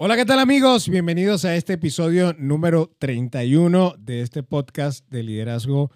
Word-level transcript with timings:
Hola, 0.00 0.14
¿qué 0.14 0.24
tal 0.24 0.38
amigos? 0.38 0.88
Bienvenidos 0.88 1.44
a 1.44 1.56
este 1.56 1.72
episodio 1.72 2.32
número 2.38 2.94
31 3.00 3.96
de 3.98 4.20
este 4.20 4.44
podcast 4.44 5.04
de 5.10 5.24
liderazgo 5.24 5.90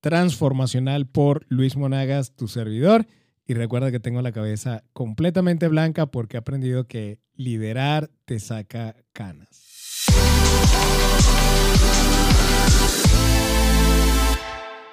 transformacional 0.00 1.06
por 1.06 1.46
Luis 1.48 1.76
Monagas, 1.76 2.34
tu 2.34 2.48
servidor. 2.48 3.06
Y 3.46 3.54
recuerda 3.54 3.92
que 3.92 4.00
tengo 4.00 4.20
la 4.20 4.32
cabeza 4.32 4.82
completamente 4.92 5.68
blanca 5.68 6.06
porque 6.06 6.36
he 6.36 6.40
aprendido 6.40 6.88
que 6.88 7.20
liderar 7.36 8.10
te 8.24 8.40
saca 8.40 8.96
canas. 9.12 10.06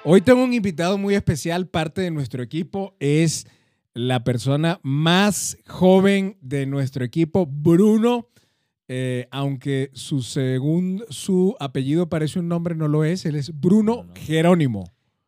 Hoy 0.04 0.20
tengo 0.20 0.44
un 0.44 0.54
invitado 0.54 0.96
muy 0.96 1.16
especial, 1.16 1.66
parte 1.66 2.02
de 2.02 2.12
nuestro 2.12 2.40
equipo 2.40 2.94
es 3.00 3.48
la 3.94 4.22
persona 4.22 4.78
más 4.84 5.58
joven 5.66 6.38
de 6.40 6.66
nuestro 6.66 7.04
equipo, 7.04 7.46
Bruno. 7.46 8.28
Eh, 8.88 9.26
aunque 9.30 9.90
su, 9.94 10.22
segundo, 10.22 11.06
su 11.08 11.56
apellido 11.58 12.08
parece 12.08 12.38
un 12.38 12.48
nombre, 12.48 12.74
no 12.74 12.88
lo 12.88 13.04
es. 13.04 13.24
Él 13.24 13.36
es 13.36 13.58
Bruno 13.58 14.06
Jerónimo. 14.14 14.84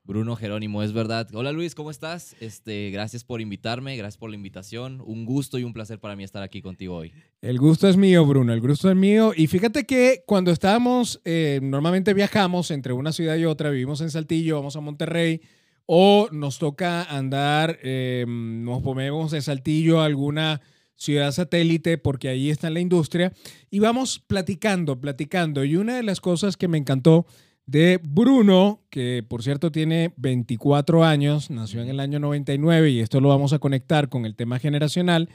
Bruno 0.06 0.37
Jerónimo, 0.37 0.84
es 0.84 0.92
verdad. 0.92 1.27
Hola 1.34 1.51
Luis, 1.51 1.74
¿cómo 1.74 1.91
estás? 1.91 2.37
Este, 2.38 2.91
gracias 2.91 3.24
por 3.24 3.41
invitarme, 3.41 3.97
gracias 3.97 4.19
por 4.19 4.30
la 4.30 4.37
invitación. 4.37 5.02
Un 5.05 5.24
gusto 5.24 5.59
y 5.59 5.64
un 5.64 5.73
placer 5.73 5.98
para 5.98 6.14
mí 6.14 6.23
estar 6.23 6.45
aquí 6.45 6.62
contigo 6.62 6.95
hoy. 6.95 7.12
El 7.42 7.59
gusto 7.59 7.88
es 7.88 7.97
mío, 7.97 8.24
Bruno, 8.24 8.52
el 8.52 8.61
gusto 8.61 8.88
es 8.88 8.95
mío. 8.95 9.33
Y 9.37 9.48
fíjate 9.48 9.84
que 9.84 10.23
cuando 10.25 10.52
estábamos, 10.52 11.20
eh, 11.25 11.59
normalmente 11.61 12.14
viajamos 12.14 12.70
entre 12.70 12.92
una 12.92 13.11
ciudad 13.11 13.36
y 13.36 13.47
otra, 13.47 13.70
vivimos 13.70 14.00
en 14.00 14.11
Saltillo, 14.11 14.55
vamos 14.56 14.77
a 14.77 14.80
Monterrey, 14.80 15.41
o 15.86 16.28
nos 16.30 16.61
toca 16.61 17.02
andar, 17.02 17.77
eh, 17.83 18.25
nos 18.28 18.83
ponemos 18.83 19.33
en 19.33 19.42
Saltillo 19.42 20.02
alguna 20.02 20.61
ciudad 20.96 21.30
satélite 21.32 21.98
porque 21.98 22.28
ahí 22.28 22.50
está 22.50 22.70
la 22.70 22.80
industria 22.80 23.32
y 23.70 23.78
vamos 23.78 24.23
platicando, 24.27 25.00
platicando. 25.00 25.64
Y 25.64 25.77
una 25.77 25.96
de 25.96 26.02
las 26.02 26.20
cosas 26.20 26.56
que 26.56 26.69
me 26.69 26.78
encantó 26.78 27.27
de 27.66 28.00
Bruno, 28.02 28.84
que 28.91 29.24
por 29.28 29.42
cierto 29.42 29.70
tiene 29.70 30.14
24 30.17 31.05
años, 31.05 31.50
nació 31.50 31.83
en 31.83 31.89
el 31.89 32.00
año 32.00 32.19
99 32.19 32.91
y 32.91 33.00
esto 33.00 33.20
lo 33.20 33.28
vamos 33.28 33.52
a 33.52 33.58
conectar 33.58 34.08
con 34.08 34.24
el 34.24 34.36
tema 34.36 34.58
generacional, 34.58 35.28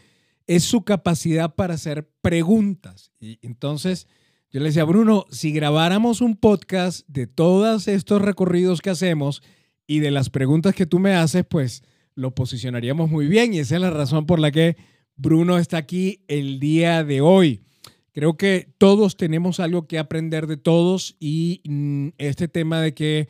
es 0.48 0.64
su 0.64 0.84
capacidad 0.84 1.56
para 1.56 1.76
hacer 1.76 2.09
preguntas. 2.22 3.12
Y 3.20 3.39
entonces 3.42 4.08
yo 4.50 4.59
le 4.59 4.67
decía, 4.67 4.84
Bruno, 4.86 5.26
si 5.30 5.52
grabáramos 5.52 6.22
un 6.22 6.36
podcast 6.36 7.08
de 7.08 7.28
todos 7.28 7.88
estos 7.88 8.22
recorridos 8.22 8.82
que 8.82 8.89
hacemos 8.89 9.44
y 9.88 10.00
de 10.00 10.12
las 10.12 10.30
preguntas 10.30 10.73
que 10.73 10.86
tú 10.86 11.00
me 11.00 11.14
haces, 11.14 11.45
pues 11.45 11.84
lo 12.16 12.34
posicionaríamos 12.34 13.09
muy 13.09 13.28
bien 13.28 13.54
y 13.54 13.59
esa 13.59 13.76
es 13.76 13.82
la 13.82 13.92
razón 13.92 14.26
por 14.26 14.39
la 14.39 14.52
que 14.52 14.76
Bruno 15.22 15.59
está 15.59 15.77
aquí 15.77 16.23
el 16.27 16.59
día 16.59 17.03
de 17.03 17.22
hoy. 17.22 17.61
Creo 18.11 18.38
que 18.38 18.73
todos 18.80 19.17
tenemos 19.17 19.59
algo 19.59 19.86
que 19.86 20.00
aprender 20.00 20.47
de 20.47 20.58
todos 20.58 21.16
y 21.19 21.61
mm, 21.64 22.08
este 22.17 22.47
tema 22.47 22.81
de 22.81 22.95
que 22.95 23.30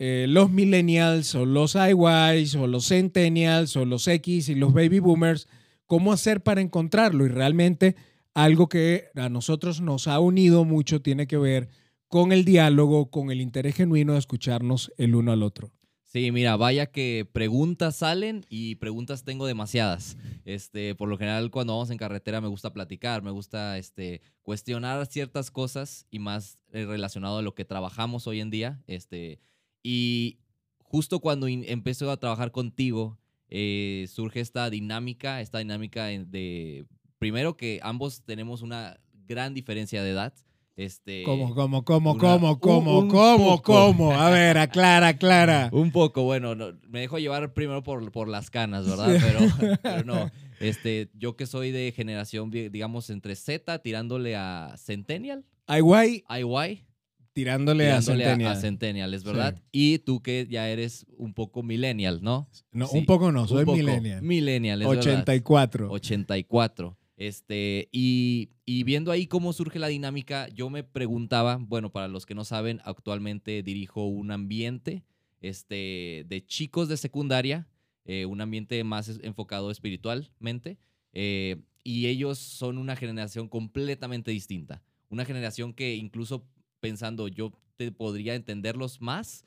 eh, 0.00 0.26
los 0.28 0.50
millennials 0.50 1.36
o 1.36 1.46
los 1.46 1.76
IYs 1.76 2.56
o 2.56 2.66
los 2.66 2.88
centennials 2.88 3.76
o 3.76 3.84
los 3.84 4.08
X 4.08 4.48
y 4.48 4.56
los 4.56 4.72
baby 4.72 4.98
boomers, 4.98 5.46
cómo 5.86 6.12
hacer 6.12 6.42
para 6.42 6.60
encontrarlo. 6.60 7.24
Y 7.24 7.28
realmente 7.28 7.94
algo 8.34 8.68
que 8.68 9.04
a 9.14 9.28
nosotros 9.28 9.80
nos 9.80 10.08
ha 10.08 10.18
unido 10.18 10.64
mucho 10.64 11.02
tiene 11.02 11.28
que 11.28 11.36
ver 11.36 11.68
con 12.08 12.32
el 12.32 12.44
diálogo, 12.44 13.12
con 13.12 13.30
el 13.30 13.40
interés 13.40 13.76
genuino 13.76 14.14
de 14.14 14.18
escucharnos 14.18 14.92
el 14.98 15.14
uno 15.14 15.30
al 15.30 15.44
otro. 15.44 15.70
Sí, 16.10 16.32
mira, 16.32 16.56
vaya 16.56 16.86
que 16.86 17.28
preguntas 17.30 17.96
salen 17.96 18.46
y 18.48 18.76
preguntas 18.76 19.24
tengo 19.24 19.44
demasiadas. 19.44 20.16
Este, 20.46 20.94
por 20.94 21.06
lo 21.10 21.18
general 21.18 21.50
cuando 21.50 21.74
vamos 21.74 21.90
en 21.90 21.98
carretera 21.98 22.40
me 22.40 22.48
gusta 22.48 22.72
platicar, 22.72 23.20
me 23.22 23.30
gusta 23.30 23.76
este, 23.76 24.22
cuestionar 24.40 25.04
ciertas 25.04 25.50
cosas 25.50 26.06
y 26.10 26.18
más 26.18 26.56
eh, 26.72 26.86
relacionado 26.86 27.36
a 27.36 27.42
lo 27.42 27.54
que 27.54 27.66
trabajamos 27.66 28.26
hoy 28.26 28.40
en 28.40 28.48
día. 28.48 28.82
Este, 28.86 29.38
y 29.82 30.38
justo 30.78 31.20
cuando 31.20 31.46
empecé 31.46 32.10
a 32.10 32.16
trabajar 32.16 32.52
contigo, 32.52 33.18
eh, 33.50 34.06
surge 34.08 34.40
esta 34.40 34.70
dinámica, 34.70 35.42
esta 35.42 35.58
dinámica 35.58 36.06
de, 36.06 36.86
primero 37.18 37.58
que 37.58 37.80
ambos 37.82 38.22
tenemos 38.22 38.62
una 38.62 38.98
gran 39.26 39.52
diferencia 39.52 40.02
de 40.02 40.12
edad. 40.12 40.32
Este, 40.78 41.24
¿Cómo, 41.24 41.56
cómo, 41.56 41.84
cómo, 41.84 42.16
cómo, 42.16 42.60
cómo, 42.60 43.08
cómo, 43.08 43.62
cómo? 43.62 44.12
A 44.12 44.30
ver, 44.30 44.58
aclara, 44.58 45.08
aclara. 45.08 45.70
Un 45.72 45.90
poco, 45.90 46.22
bueno, 46.22 46.54
me 46.88 47.00
dejo 47.00 47.18
llevar 47.18 47.52
primero 47.52 47.82
por, 47.82 48.12
por 48.12 48.28
las 48.28 48.48
canas, 48.48 48.86
¿verdad? 48.86 49.08
Pero, 49.82 50.04
no, 50.04 50.30
este, 50.60 51.10
yo 51.14 51.34
que 51.34 51.46
soy 51.46 51.72
de 51.72 51.90
generación, 51.90 52.52
digamos, 52.52 53.10
entre 53.10 53.34
Z, 53.34 53.80
tirándole 53.80 54.36
a 54.36 54.76
Centennial. 54.78 55.44
IY. 55.66 56.22
IY. 56.28 56.86
Tirándole, 57.32 57.90
a 57.90 58.00
Centennial. 58.00 58.52
A 58.52 58.60
Centennial, 58.60 59.14
es 59.14 59.24
verdad. 59.24 59.60
Y 59.72 59.98
tú 59.98 60.22
que 60.22 60.46
ya 60.48 60.68
eres 60.68 61.06
un 61.16 61.34
poco 61.34 61.64
millennial, 61.64 62.20
¿no? 62.22 62.48
No, 62.70 62.88
un 62.90 63.04
poco 63.04 63.32
no, 63.32 63.48
soy 63.48 63.66
millennial. 63.66 64.22
Millennial, 64.22 64.82
es 64.82 64.86
84. 64.86 65.86
Verdad. 65.86 65.94
84. 65.96 66.96
Este, 67.18 67.88
y, 67.90 68.50
viendo 68.84 69.10
ahí 69.10 69.26
cómo 69.26 69.52
surge 69.52 69.80
la 69.80 69.88
dinámica, 69.88 70.48
yo 70.50 70.70
me 70.70 70.84
preguntaba, 70.84 71.58
bueno, 71.60 71.90
para 71.90 72.06
los 72.06 72.26
que 72.26 72.36
no 72.36 72.44
saben, 72.44 72.80
actualmente 72.84 73.64
dirijo 73.64 74.06
un 74.06 74.30
ambiente 74.30 75.04
este, 75.40 76.24
de 76.28 76.46
chicos 76.46 76.88
de 76.88 76.96
secundaria, 76.96 77.66
eh, 78.04 78.24
un 78.24 78.40
ambiente 78.40 78.82
más 78.84 79.18
enfocado 79.24 79.72
espiritualmente, 79.72 80.78
eh, 81.12 81.56
y 81.82 82.06
ellos 82.06 82.38
son 82.38 82.78
una 82.78 82.94
generación 82.94 83.48
completamente 83.48 84.30
distinta, 84.30 84.80
una 85.08 85.24
generación 85.24 85.74
que 85.74 85.96
incluso 85.96 86.46
pensando 86.78 87.26
yo 87.26 87.52
te 87.76 87.90
podría 87.90 88.36
entenderlos 88.36 89.00
más, 89.00 89.44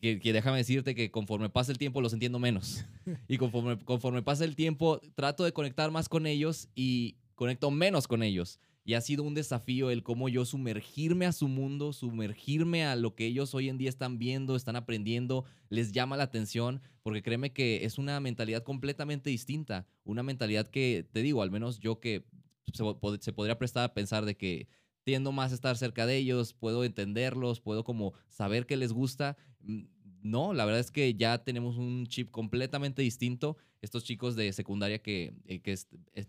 que, 0.00 0.32
déjame 0.32 0.58
decirte 0.58 0.94
que 0.94 1.10
conforme 1.10 1.50
pasa 1.50 1.72
el 1.72 1.78
tiempo 1.78 2.00
los 2.00 2.12
entiendo 2.12 2.38
menos. 2.38 2.84
Y 3.28 3.38
conforme, 3.38 3.78
conforme 3.78 4.22
pasa 4.22 4.44
el 4.44 4.56
tiempo 4.56 5.00
trato 5.14 5.44
de 5.44 5.52
conectar 5.52 5.90
más 5.90 6.08
con 6.08 6.26
ellos 6.26 6.68
y 6.74 7.16
conecto 7.34 7.70
menos 7.70 8.06
con 8.08 8.22
ellos. 8.22 8.60
Y 8.84 8.94
ha 8.94 9.00
sido 9.00 9.22
un 9.22 9.34
desafío 9.34 9.90
el 9.90 10.02
cómo 10.02 10.28
yo 10.28 10.44
sumergirme 10.44 11.26
a 11.26 11.32
su 11.32 11.48
mundo, 11.48 11.92
sumergirme 11.92 12.84
a 12.84 12.96
lo 12.96 13.14
que 13.14 13.26
ellos 13.26 13.54
hoy 13.54 13.68
en 13.68 13.78
día 13.78 13.88
están 13.88 14.18
viendo, 14.18 14.56
están 14.56 14.76
aprendiendo, 14.76 15.44
les 15.68 15.92
llama 15.92 16.16
la 16.16 16.24
atención, 16.24 16.80
porque 17.02 17.22
créeme 17.22 17.52
que 17.52 17.84
es 17.84 17.98
una 17.98 18.18
mentalidad 18.20 18.62
completamente 18.62 19.30
distinta. 19.30 19.86
Una 20.04 20.22
mentalidad 20.22 20.68
que, 20.68 21.06
te 21.12 21.22
digo, 21.22 21.42
al 21.42 21.50
menos 21.50 21.78
yo 21.78 22.00
que 22.00 22.24
se, 22.72 22.84
se 23.20 23.32
podría 23.32 23.58
prestar 23.58 23.84
a 23.84 23.94
pensar 23.94 24.24
de 24.24 24.36
que 24.36 24.68
tiendo 25.10 25.32
más 25.32 25.50
a 25.50 25.56
estar 25.56 25.76
cerca 25.76 26.06
de 26.06 26.18
ellos, 26.18 26.54
puedo 26.54 26.84
entenderlos, 26.84 27.60
puedo 27.60 27.82
como 27.82 28.12
saber 28.28 28.64
qué 28.64 28.76
les 28.76 28.92
gusta. 28.92 29.36
Mm, 29.58 29.86
no, 30.22 30.54
la 30.54 30.64
verdad 30.64 30.78
es 30.78 30.92
que 30.92 31.14
ya 31.14 31.42
tenemos 31.42 31.78
un 31.78 32.06
chip 32.06 32.30
completamente 32.30 33.02
distinto. 33.02 33.56
Estos 33.82 34.04
chicos 34.04 34.36
de 34.36 34.52
secundaria 34.52 35.02
que, 35.02 35.34
eh, 35.46 35.58
que 35.62 35.76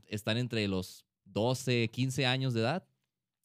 están 0.08 0.40
entre 0.40 0.68
los 0.68 1.06
12, 1.25 1.90
15 1.90 2.25
años 2.25 2.56
de 2.56 2.62
edad, 2.62 2.88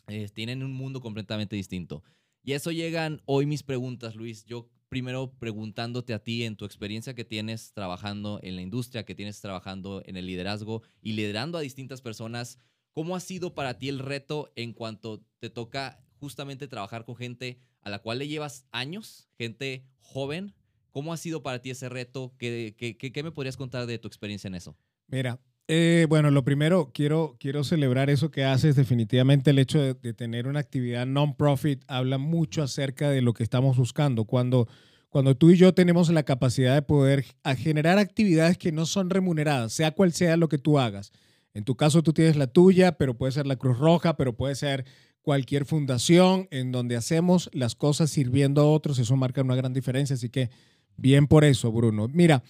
eh, 0.08 0.26
tienen 0.32 0.62
un 0.62 0.72
mundo 0.72 1.02
completamente 1.02 1.54
distinto. 1.54 2.02
Y 2.42 2.52
eso 2.52 2.72
llegan 2.72 3.20
hoy 3.26 3.44
mis 3.44 3.62
preguntas, 3.62 4.16
Luis. 4.16 4.46
Yo 4.46 4.70
primero 4.88 5.34
preguntándote 5.38 6.14
a 6.14 6.24
ti 6.24 6.44
en 6.44 6.56
tu 6.56 6.64
experiencia 6.64 7.14
que 7.14 7.26
tienes 7.26 7.74
trabajando 7.74 8.40
en 8.42 8.56
la 8.56 8.62
industria, 8.62 9.04
que 9.04 9.14
tienes 9.14 9.38
trabajando 9.42 10.02
en 10.06 10.16
el 10.16 10.24
liderazgo 10.24 10.80
y 11.02 11.12
liderando 11.12 11.58
a 11.58 11.60
distintas 11.60 12.00
personas, 12.00 12.58
¿Cómo 12.96 13.14
ha 13.14 13.20
sido 13.20 13.54
para 13.54 13.78
ti 13.78 13.90
el 13.90 13.98
reto 13.98 14.50
en 14.56 14.72
cuanto 14.72 15.22
te 15.38 15.50
toca 15.50 16.02
justamente 16.18 16.66
trabajar 16.66 17.04
con 17.04 17.14
gente 17.14 17.58
a 17.82 17.90
la 17.90 17.98
cual 17.98 18.18
le 18.18 18.26
llevas 18.26 18.64
años, 18.72 19.28
gente 19.36 19.84
joven? 19.98 20.54
¿Cómo 20.92 21.12
ha 21.12 21.18
sido 21.18 21.42
para 21.42 21.60
ti 21.60 21.68
ese 21.68 21.90
reto? 21.90 22.32
¿Qué, 22.38 22.74
qué, 22.74 23.22
me 23.22 23.32
podrías 23.32 23.58
contar 23.58 23.84
de 23.84 23.98
tu 23.98 24.08
experiencia 24.08 24.48
en 24.48 24.54
eso? 24.54 24.78
Mira, 25.08 25.38
eh, 25.68 26.06
bueno, 26.08 26.30
lo 26.30 26.42
primero, 26.42 26.90
quiero, 26.94 27.36
quiero 27.38 27.64
celebrar 27.64 28.08
eso 28.08 28.30
que 28.30 28.44
haces. 28.44 28.76
Definitivamente 28.76 29.50
el 29.50 29.58
hecho 29.58 29.78
de, 29.78 30.14
tener 30.14 30.48
una 30.48 30.60
actividad 30.60 31.04
non-profit 31.04 31.84
habla 31.88 32.16
mucho 32.16 32.62
acerca 32.62 33.10
de 33.10 33.20
lo 33.20 33.34
que 33.34 33.42
estamos 33.42 33.76
buscando. 33.76 34.24
Cuando, 34.24 34.68
cuando 35.10 35.36
tú 35.36 35.50
y 35.50 35.58
yo 35.58 35.74
tenemos 35.74 36.08
la 36.08 36.22
capacidad 36.22 36.74
de 36.74 36.80
poder 36.80 37.26
generar 37.58 37.98
actividades 37.98 38.56
que 38.56 38.72
no 38.72 38.86
son 38.86 39.10
remuneradas, 39.10 39.74
sea 39.74 39.90
cual 39.90 40.14
sea 40.14 40.38
lo 40.38 40.48
que 40.48 40.56
tú 40.56 40.78
hagas, 40.78 41.12
en 41.56 41.64
tu 41.64 41.74
caso 41.74 42.02
tú 42.02 42.12
tienes 42.12 42.36
la 42.36 42.48
tuya, 42.48 42.98
pero 42.98 43.16
puede 43.16 43.32
ser 43.32 43.46
la 43.46 43.56
Cruz 43.56 43.78
Roja, 43.78 44.14
pero 44.18 44.36
puede 44.36 44.54
ser 44.54 44.84
cualquier 45.22 45.64
fundación 45.64 46.48
en 46.50 46.70
donde 46.70 46.96
hacemos 46.96 47.48
las 47.54 47.74
cosas 47.74 48.10
sirviendo 48.10 48.60
a 48.60 48.66
otros. 48.66 48.98
Eso 48.98 49.16
marca 49.16 49.40
una 49.40 49.56
gran 49.56 49.72
diferencia. 49.72 50.12
Así 50.12 50.28
que 50.28 50.50
bien 50.98 51.26
por 51.26 51.44
eso, 51.44 51.72
Bruno. 51.72 52.08
Mira, 52.12 52.42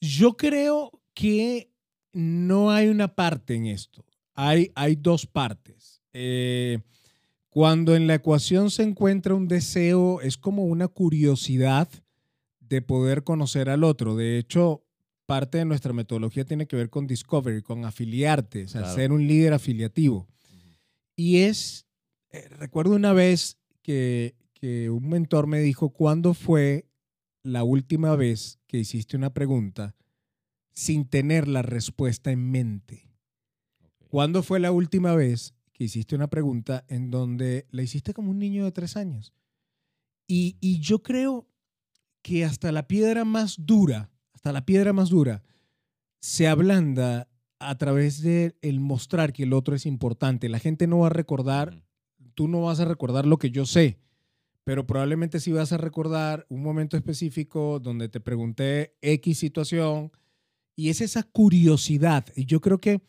yo 0.00 0.38
creo 0.38 1.02
que 1.12 1.70
no 2.14 2.70
hay 2.70 2.88
una 2.88 3.14
parte 3.14 3.56
en 3.56 3.66
esto. 3.66 4.06
Hay, 4.32 4.72
hay 4.74 4.96
dos 4.96 5.26
partes. 5.26 6.00
Eh, 6.14 6.78
cuando 7.50 7.94
en 7.94 8.06
la 8.06 8.14
ecuación 8.14 8.70
se 8.70 8.84
encuentra 8.84 9.34
un 9.34 9.48
deseo, 9.48 10.22
es 10.22 10.38
como 10.38 10.64
una 10.64 10.88
curiosidad 10.88 11.90
de 12.60 12.80
poder 12.80 13.22
conocer 13.22 13.68
al 13.68 13.84
otro. 13.84 14.16
De 14.16 14.38
hecho, 14.38 14.82
parte 15.30 15.58
de 15.58 15.64
nuestra 15.64 15.92
metodología 15.92 16.44
tiene 16.44 16.66
que 16.66 16.74
ver 16.74 16.90
con 16.90 17.06
discovery, 17.06 17.62
con 17.62 17.84
afiliarte, 17.84 18.64
o 18.64 18.68
sea, 18.68 18.84
ser 18.92 19.12
un 19.12 19.28
líder 19.28 19.52
afiliativo. 19.52 20.26
Y 21.14 21.42
es, 21.42 21.86
eh, 22.32 22.48
recuerdo 22.48 22.96
una 22.96 23.12
vez 23.12 23.56
que, 23.80 24.34
que 24.54 24.90
un 24.90 25.08
mentor 25.08 25.46
me 25.46 25.60
dijo, 25.60 25.90
¿cuándo 25.90 26.34
fue 26.34 26.88
la 27.44 27.62
última 27.62 28.16
vez 28.16 28.58
que 28.66 28.78
hiciste 28.78 29.16
una 29.16 29.32
pregunta 29.32 29.94
sin 30.72 31.04
tener 31.04 31.46
la 31.46 31.62
respuesta 31.62 32.32
en 32.32 32.50
mente? 32.50 33.08
¿Cuándo 34.08 34.42
fue 34.42 34.58
la 34.58 34.72
última 34.72 35.14
vez 35.14 35.54
que 35.72 35.84
hiciste 35.84 36.16
una 36.16 36.28
pregunta 36.28 36.84
en 36.88 37.12
donde 37.12 37.68
la 37.70 37.82
hiciste 37.82 38.14
como 38.14 38.32
un 38.32 38.40
niño 38.40 38.64
de 38.64 38.72
tres 38.72 38.96
años? 38.96 39.32
Y, 40.26 40.56
y 40.60 40.80
yo 40.80 41.04
creo 41.04 41.46
que 42.20 42.44
hasta 42.44 42.72
la 42.72 42.88
piedra 42.88 43.24
más 43.24 43.54
dura, 43.64 44.10
hasta 44.40 44.52
la 44.52 44.64
piedra 44.64 44.94
más 44.94 45.10
dura, 45.10 45.42
se 46.18 46.48
ablanda 46.48 47.28
a 47.58 47.76
través 47.76 48.22
de 48.22 48.56
el 48.62 48.80
mostrar 48.80 49.34
que 49.34 49.42
el 49.42 49.52
otro 49.52 49.74
es 49.74 49.84
importante. 49.84 50.48
La 50.48 50.58
gente 50.58 50.86
no 50.86 51.00
va 51.00 51.08
a 51.08 51.10
recordar, 51.10 51.84
tú 52.34 52.48
no 52.48 52.62
vas 52.62 52.80
a 52.80 52.86
recordar 52.86 53.26
lo 53.26 53.36
que 53.36 53.50
yo 53.50 53.66
sé, 53.66 53.98
pero 54.64 54.86
probablemente 54.86 55.40
sí 55.40 55.52
vas 55.52 55.74
a 55.74 55.76
recordar 55.76 56.46
un 56.48 56.62
momento 56.62 56.96
específico 56.96 57.80
donde 57.80 58.08
te 58.08 58.18
pregunté 58.18 58.96
X 59.02 59.36
situación 59.36 60.10
y 60.74 60.88
es 60.88 61.02
esa 61.02 61.22
curiosidad. 61.22 62.24
Y 62.34 62.46
yo 62.46 62.62
creo 62.62 62.80
que 62.80 63.02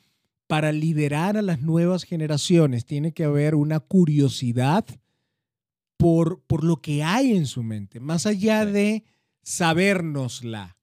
para 0.47 0.73
liderar 0.73 1.37
a 1.37 1.41
las 1.41 1.61
nuevas 1.61 2.03
generaciones 2.03 2.85
tiene 2.85 3.13
que 3.13 3.23
haber 3.23 3.55
una 3.55 3.79
curiosidad 3.79 4.85
por, 5.95 6.41
por 6.41 6.65
lo 6.65 6.81
que 6.81 7.03
hay 7.03 7.37
en 7.37 7.45
su 7.45 7.63
mente, 7.63 8.01
más 8.01 8.25
allá 8.25 8.65
de 8.65 9.05
sabérnosla. 9.43 10.75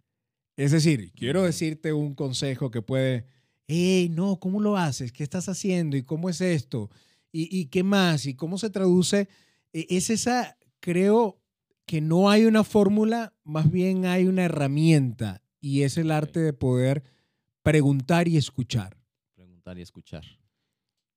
Es 0.58 0.72
decir, 0.72 1.12
quiero 1.12 1.44
decirte 1.44 1.92
un 1.92 2.16
consejo 2.16 2.72
que 2.72 2.82
puede, 2.82 3.26
hey, 3.68 4.08
no, 4.10 4.40
¿cómo 4.40 4.60
lo 4.60 4.76
haces? 4.76 5.12
¿Qué 5.12 5.22
estás 5.22 5.48
haciendo? 5.48 5.96
¿Y 5.96 6.02
cómo 6.02 6.28
es 6.28 6.40
esto? 6.40 6.90
¿Y, 7.30 7.56
y 7.56 7.66
qué 7.66 7.84
más? 7.84 8.26
¿Y 8.26 8.34
cómo 8.34 8.58
se 8.58 8.68
traduce? 8.68 9.28
E, 9.72 9.86
es 9.88 10.10
esa, 10.10 10.58
creo 10.80 11.40
que 11.86 12.00
no 12.00 12.28
hay 12.28 12.44
una 12.44 12.64
fórmula, 12.64 13.36
más 13.44 13.70
bien 13.70 14.04
hay 14.04 14.24
una 14.24 14.46
herramienta 14.46 15.44
y 15.60 15.82
es 15.82 15.96
el 15.96 16.10
arte 16.10 16.40
de 16.40 16.52
poder 16.52 17.04
preguntar 17.62 18.26
y 18.26 18.36
escuchar. 18.36 18.96
Preguntar 19.36 19.78
y 19.78 19.82
escuchar. 19.82 20.24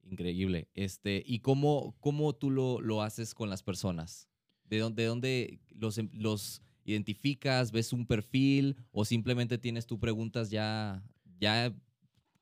Increíble. 0.03 0.69
Este, 0.75 1.23
¿Y 1.25 1.39
cómo, 1.39 1.95
cómo 1.99 2.35
tú 2.35 2.51
lo, 2.51 2.79
lo 2.79 3.01
haces 3.01 3.33
con 3.33 3.49
las 3.49 3.63
personas? 3.63 4.29
¿De 4.65 4.77
dónde, 4.77 5.01
de 5.01 5.07
dónde 5.07 5.59
los, 5.71 5.97
em, 5.97 6.11
los 6.13 6.61
identificas, 6.85 7.71
ves 7.71 7.93
un 7.93 8.05
perfil 8.05 8.77
o 8.91 9.05
simplemente 9.05 9.57
tienes 9.57 9.85
tú 9.85 9.99
preguntas 9.99 10.49
ya, 10.49 11.03
ya 11.39 11.73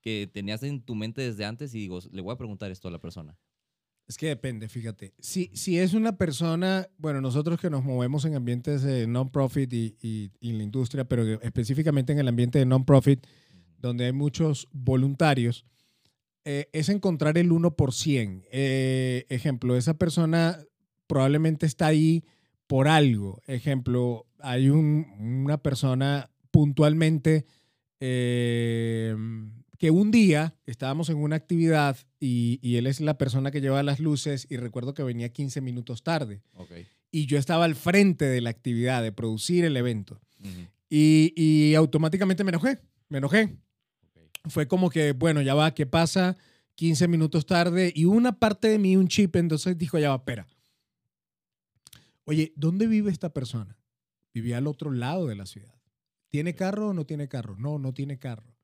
que 0.02 0.30
tenías 0.32 0.64
en 0.64 0.82
tu 0.82 0.96
mente 0.96 1.22
desde 1.22 1.46
antes 1.46 1.74
y 1.76 1.80
digo, 1.80 2.00
le 2.12 2.22
voy 2.22 2.34
a 2.34 2.38
preguntar 2.38 2.72
esto 2.72 2.88
a 2.88 2.92
la 2.92 3.00
persona? 3.00 3.38
Es 4.08 4.18
que 4.18 4.28
depende, 4.28 4.68
fíjate. 4.68 5.14
Si, 5.20 5.52
si 5.54 5.78
es 5.78 5.94
una 5.94 6.18
persona, 6.18 6.88
bueno, 6.98 7.22
nosotros 7.22 7.60
que 7.60 7.70
nos 7.70 7.84
movemos 7.84 8.26
en 8.26 8.36
ambientes 8.36 8.82
de 8.82 9.06
non-profit 9.06 9.72
y, 9.72 9.98
y, 10.02 10.32
y, 10.40 10.54
la 10.54 10.64
industria, 10.64 11.06
pero 11.06 11.24
específicamente 11.42 12.14
en 12.14 12.20
el 12.20 12.28
ambiente 12.28 12.58
de 12.58 12.66
non-profit, 12.66 13.28
donde 13.78 14.06
hay 14.06 14.12
muchos 14.12 14.68
voluntarios, 14.72 15.64
eh, 16.46 16.70
es 16.74 16.90
encontrar 16.90 17.38
el 17.38 17.52
1%. 17.52 18.44
Eh, 18.52 19.26
ejemplo, 19.30 19.76
esa 19.76 20.00
persona 20.00 20.58
probablemente 21.06 21.68
está 21.68 21.88
ahí 21.88 22.24
por 22.70 22.88
algo. 22.88 23.42
Ejemplo, 23.48 24.28
hay 24.38 24.70
una 24.70 25.58
persona 25.58 26.30
puntualmente 26.52 27.48
eh, 28.00 29.16
que 29.80 29.90
un 29.90 30.12
día 30.12 30.56
estábamos 30.68 31.10
en 31.10 31.18
una 31.18 31.36
actividad 31.36 31.98
y, 32.20 32.60
él 32.76 32.86
es 32.86 33.02
la 33.02 33.18
persona 33.18 33.50
que 33.50 33.60
lleva 33.60 33.82
las 33.82 34.00
luces 34.00 34.46
y 34.52 34.58
recuerdo 34.58 34.94
que 34.94 35.02
venía 35.02 35.30
15 35.30 35.62
minutos 35.62 36.04
tarde. 36.04 36.44
Y 37.10 37.26
yo 37.26 37.40
estaba 37.40 37.66
al 37.66 37.74
frente 37.74 38.26
de 38.26 38.40
la 38.40 38.52
actividad, 38.52 39.02
de 39.02 39.12
producir 39.12 39.66
el 39.66 39.76
evento. 39.76 40.22
y, 40.88 41.74
automáticamente 41.74 42.44
me 42.44 42.52
enojé, 42.52 42.78
me 43.08 43.18
enojé. 43.18 43.58
Fue 44.46 44.68
como 44.68 44.92
que, 44.92 45.14
bueno, 45.14 45.42
ya 45.42 45.56
va, 45.56 45.74
¿qué 45.74 45.88
pasa? 45.88 46.38
15 46.76 47.08
minutos 47.08 47.48
tarde 47.48 47.92
y 47.96 48.06
una 48.06 48.38
parte 48.38 48.68
de 48.68 48.78
mí, 48.78 48.96
un 48.96 49.08
chip, 49.08 49.36
entonces 49.38 49.76
dijo, 49.76 49.98
ya 49.98 50.10
va, 50.10 50.18
espera 50.18 50.46
Oye, 52.30 52.54
¿dónde 52.56 52.86
vive 52.86 53.10
esta 53.10 53.34
persona? 53.34 53.76
Vivía 54.36 54.60
al 54.60 54.68
otro 54.68 54.92
lado 54.92 55.26
de 55.26 55.34
la 55.34 55.48
ciudad. 55.48 55.74
¿Tiene 56.30 56.54
carro 56.54 56.90
o 56.90 56.94
no 56.94 57.04
tiene 57.04 57.28
carro? 57.28 57.56
No, 57.58 57.80
no 57.80 57.92
tiene 57.92 58.20
carro. 58.20 58.56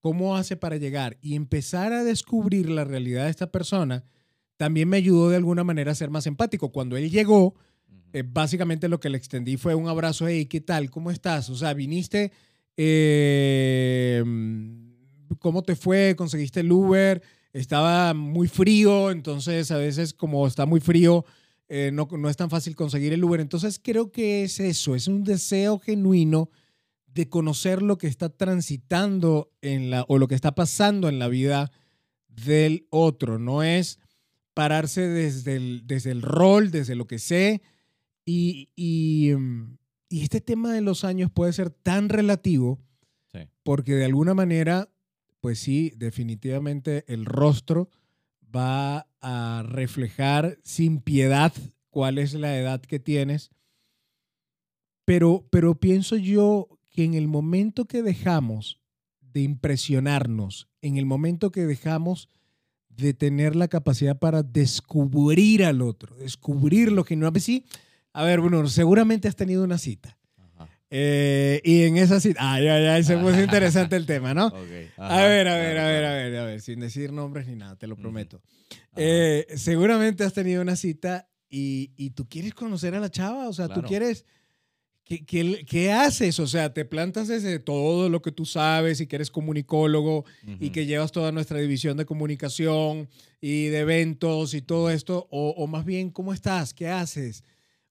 ¿Cómo 0.00 0.34
hace 0.34 0.56
para 0.56 0.78
llegar? 0.78 1.18
Y 1.20 1.34
empezar 1.34 1.92
a 1.92 2.04
descubrir 2.04 2.70
la 2.70 2.84
realidad 2.84 3.24
de 3.24 3.30
esta 3.30 3.52
persona 3.52 4.02
también 4.56 4.88
me 4.88 4.96
ayudó 4.96 5.28
de 5.28 5.36
alguna 5.36 5.62
manera 5.62 5.92
a 5.92 5.94
ser 5.94 6.08
más 6.08 6.26
empático. 6.26 6.72
Cuando 6.72 6.96
él 6.96 7.10
llegó, 7.10 7.54
eh, 8.14 8.24
básicamente 8.26 8.88
lo 8.88 8.98
que 8.98 9.10
le 9.10 9.18
extendí 9.18 9.58
fue 9.58 9.74
un 9.74 9.88
abrazo, 9.88 10.26
hey, 10.26 10.46
¿qué 10.46 10.62
tal? 10.62 10.88
¿Cómo 10.90 11.10
estás? 11.10 11.50
O 11.50 11.54
sea, 11.54 11.74
viniste, 11.74 12.32
eh, 12.78 14.24
¿cómo 15.38 15.62
te 15.62 15.76
fue? 15.76 16.16
¿Conseguiste 16.16 16.60
el 16.60 16.72
Uber? 16.72 17.22
Estaba 17.52 18.14
muy 18.14 18.48
frío, 18.48 19.10
entonces 19.10 19.70
a 19.70 19.76
veces 19.76 20.14
como 20.14 20.46
está 20.46 20.64
muy 20.64 20.80
frío, 20.80 21.26
eh, 21.68 21.90
no, 21.92 22.08
no 22.10 22.28
es 22.28 22.36
tan 22.36 22.50
fácil 22.50 22.76
conseguir 22.76 23.12
el 23.12 23.24
Uber. 23.24 23.40
Entonces 23.40 23.80
creo 23.82 24.10
que 24.10 24.44
es 24.44 24.60
eso, 24.60 24.94
es 24.94 25.08
un 25.08 25.24
deseo 25.24 25.78
genuino 25.78 26.50
de 27.06 27.28
conocer 27.28 27.82
lo 27.82 27.98
que 27.98 28.06
está 28.06 28.30
transitando 28.30 29.50
en 29.60 29.90
la, 29.90 30.04
o 30.08 30.18
lo 30.18 30.28
que 30.28 30.34
está 30.34 30.54
pasando 30.54 31.08
en 31.08 31.18
la 31.18 31.28
vida 31.28 31.70
del 32.28 32.86
otro. 32.90 33.38
No 33.38 33.62
es 33.62 33.98
pararse 34.54 35.08
desde 35.08 35.56
el, 35.56 35.82
desde 35.86 36.10
el 36.10 36.22
rol, 36.22 36.70
desde 36.70 36.94
lo 36.94 37.06
que 37.06 37.18
sé. 37.18 37.62
Y, 38.24 38.70
y, 38.76 39.32
mm, 39.34 39.78
y 40.08 40.22
este 40.22 40.40
tema 40.40 40.72
de 40.72 40.80
los 40.80 41.04
años 41.04 41.30
puede 41.30 41.52
ser 41.52 41.70
tan 41.70 42.08
relativo 42.08 42.80
porque 43.62 43.94
de 43.94 44.04
alguna 44.04 44.34
manera, 44.34 44.88
pues 45.40 45.58
sí, 45.58 45.92
definitivamente 45.96 47.04
el 47.06 47.24
rostro 47.24 47.88
va 48.54 49.08
a 49.20 49.62
reflejar 49.66 50.58
sin 50.62 51.00
piedad 51.00 51.52
cuál 51.90 52.18
es 52.18 52.34
la 52.34 52.56
edad 52.56 52.80
que 52.80 52.98
tienes. 52.98 53.50
Pero, 55.04 55.46
pero 55.50 55.74
pienso 55.74 56.16
yo 56.16 56.68
que 56.90 57.04
en 57.04 57.14
el 57.14 57.28
momento 57.28 57.86
que 57.86 58.02
dejamos 58.02 58.80
de 59.20 59.42
impresionarnos, 59.42 60.68
en 60.80 60.96
el 60.96 61.06
momento 61.06 61.50
que 61.50 61.66
dejamos 61.66 62.28
de 62.88 63.14
tener 63.14 63.56
la 63.56 63.68
capacidad 63.68 64.18
para 64.18 64.42
descubrir 64.42 65.64
al 65.64 65.80
otro, 65.80 66.16
descubrir 66.16 66.92
lo 66.92 67.04
que 67.04 67.16
no... 67.16 67.30
A 68.14 68.24
ver, 68.24 68.40
bueno, 68.40 68.68
seguramente 68.68 69.28
has 69.28 69.36
tenido 69.36 69.64
una 69.64 69.78
cita. 69.78 70.18
Eh, 70.94 71.62
y 71.64 71.84
en 71.84 71.96
esa 71.96 72.20
cita, 72.20 72.52
ay, 72.52 72.68
ay, 72.68 72.84
ay, 72.84 73.02
se 73.02 73.16
puso 73.16 73.40
interesante 73.40 73.96
el 73.96 74.04
tema, 74.04 74.34
¿no? 74.34 74.48
a 74.98 75.24
ver, 75.24 75.48
a 75.48 75.56
ver, 75.56 75.78
a 75.78 75.86
ver, 75.86 76.04
a 76.04 76.12
ver, 76.12 76.36
a 76.36 76.44
ver, 76.44 76.60
sin 76.60 76.80
decir 76.80 77.14
nombres 77.14 77.46
ni 77.46 77.56
nada, 77.56 77.76
te 77.76 77.86
lo 77.86 77.96
prometo. 77.96 78.42
Eh, 78.94 79.46
seguramente 79.56 80.22
has 80.22 80.34
tenido 80.34 80.60
una 80.60 80.76
cita 80.76 81.30
y, 81.48 81.92
y, 81.96 82.10
tú 82.10 82.28
quieres 82.28 82.52
conocer 82.52 82.94
a 82.94 83.00
la 83.00 83.10
chava, 83.10 83.48
o 83.48 83.54
sea, 83.54 83.68
tú 83.68 83.80
quieres, 83.80 84.26
¿qué, 85.04 85.24
qué, 85.24 85.64
qué 85.66 85.92
haces? 85.92 86.38
O 86.38 86.46
sea, 86.46 86.74
te 86.74 86.84
plantas 86.84 87.28
desde 87.28 87.58
todo 87.58 88.10
lo 88.10 88.20
que 88.20 88.30
tú 88.30 88.44
sabes 88.44 89.00
y 89.00 89.06
que 89.06 89.16
eres 89.16 89.30
comunicólogo 89.30 90.26
y 90.60 90.70
que 90.70 90.84
llevas 90.84 91.10
toda 91.10 91.32
nuestra 91.32 91.58
división 91.58 91.96
de 91.96 92.04
comunicación 92.04 93.08
y 93.40 93.68
de 93.68 93.78
eventos 93.78 94.52
y 94.52 94.60
todo 94.60 94.90
esto, 94.90 95.26
o, 95.30 95.54
o 95.56 95.66
más 95.66 95.86
bien, 95.86 96.10
¿cómo 96.10 96.34
estás? 96.34 96.74
¿Qué 96.74 96.88
haces? 96.88 97.44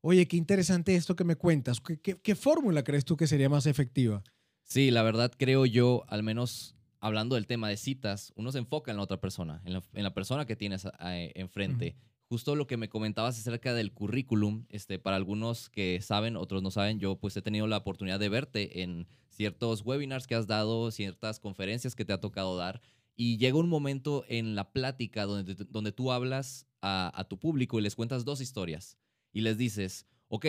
Oye, 0.03 0.27
qué 0.27 0.35
interesante 0.35 0.95
esto 0.95 1.15
que 1.15 1.23
me 1.23 1.35
cuentas. 1.35 1.79
¿Qué, 1.79 2.35
fórmula 2.35 2.83
crees 2.83 3.05
tú 3.05 3.15
que 3.15 3.27
sería 3.27 3.49
más 3.49 3.67
efectiva? 3.67 4.23
Sí, 4.63 4.89
la 4.89 5.03
verdad 5.03 5.31
creo 5.37 5.67
yo, 5.67 6.05
al 6.07 6.23
menos 6.23 6.75
hablando 6.99 7.35
del 7.35 7.45
tema 7.45 7.69
de 7.69 7.77
citas, 7.77 8.33
uno 8.35 8.51
se 8.51 8.57
enfoca 8.57 8.89
en 8.89 8.97
la 8.97 9.03
otra 9.03 9.21
persona, 9.21 9.61
en 9.63 10.03
la, 10.03 10.13
persona 10.13 10.47
que 10.47 10.55
tienes 10.55 10.87
eh, 11.01 11.31
enfrente. 11.35 11.95
Justo 12.29 12.55
lo 12.55 12.65
que 12.65 12.77
me 12.77 12.89
comentabas 12.89 13.37
acerca 13.37 13.75
del 13.75 13.93
currículum, 13.93 14.65
este, 14.69 14.97
para 14.97 15.17
algunos 15.17 15.69
que 15.69 16.01
saben, 16.01 16.35
otros 16.35 16.63
no 16.63 16.71
saben, 16.71 16.99
yo 16.99 17.17
pues 17.17 17.37
he 17.37 17.43
tenido 17.43 17.67
la 17.67 17.77
oportunidad 17.77 18.19
de 18.19 18.29
verte 18.29 18.81
en 18.81 19.07
ciertos 19.29 19.85
webinars 19.85 20.25
que 20.25 20.33
has 20.33 20.47
dado, 20.47 20.89
ciertas 20.89 21.39
conferencias 21.39 21.93
que 21.93 22.05
te 22.05 22.13
ha 22.13 22.19
tocado 22.19 22.57
dar, 22.57 22.81
y 23.15 23.37
llega 23.37 23.57
un 23.57 23.69
momento 23.69 24.25
en 24.29 24.55
la 24.55 24.71
plática 24.71 25.25
donde, 25.25 25.53
donde 25.69 25.91
tú 25.91 26.11
hablas 26.11 26.65
a 26.81 27.27
tu 27.29 27.37
público 27.37 27.77
y 27.77 27.83
les 27.83 27.95
cuentas 27.95 28.25
dos 28.25 28.41
historias 28.41 28.97
y 29.31 29.41
les 29.41 29.57
dices, 29.57 30.05
ok, 30.27 30.45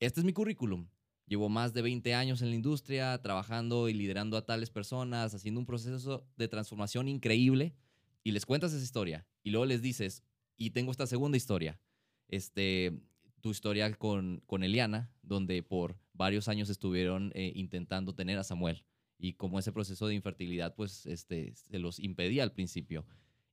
este 0.00 0.20
es 0.20 0.24
mi 0.24 0.32
currículum. 0.32 0.88
Llevo 1.26 1.48
más 1.48 1.72
de 1.72 1.82
20 1.82 2.14
años 2.14 2.42
en 2.42 2.50
la 2.50 2.56
industria, 2.56 3.20
trabajando 3.22 3.88
y 3.88 3.94
liderando 3.94 4.36
a 4.36 4.44
tales 4.44 4.70
personas, 4.70 5.34
haciendo 5.34 5.60
un 5.60 5.66
proceso 5.66 6.26
de 6.36 6.48
transformación 6.48 7.08
increíble 7.08 7.74
y 8.22 8.32
les 8.32 8.44
cuentas 8.44 8.72
esa 8.72 8.84
historia. 8.84 9.26
Y 9.42 9.50
luego 9.50 9.66
les 9.66 9.80
dices, 9.80 10.22
y 10.56 10.70
tengo 10.70 10.90
esta 10.90 11.06
segunda 11.06 11.36
historia, 11.36 11.80
este, 12.28 13.00
tu 13.40 13.50
historia 13.50 13.92
con, 13.94 14.42
con 14.46 14.64
Eliana, 14.64 15.10
donde 15.22 15.62
por 15.62 15.98
varios 16.12 16.48
años 16.48 16.70
estuvieron 16.70 17.32
eh, 17.34 17.52
intentando 17.54 18.14
tener 18.14 18.38
a 18.38 18.44
Samuel. 18.44 18.84
Y 19.18 19.34
como 19.34 19.58
ese 19.58 19.72
proceso 19.72 20.06
de 20.06 20.14
infertilidad, 20.14 20.74
pues, 20.74 21.06
este, 21.06 21.54
se 21.54 21.78
los 21.78 21.98
impedía 22.00 22.42
al 22.42 22.52
principio. 22.52 23.06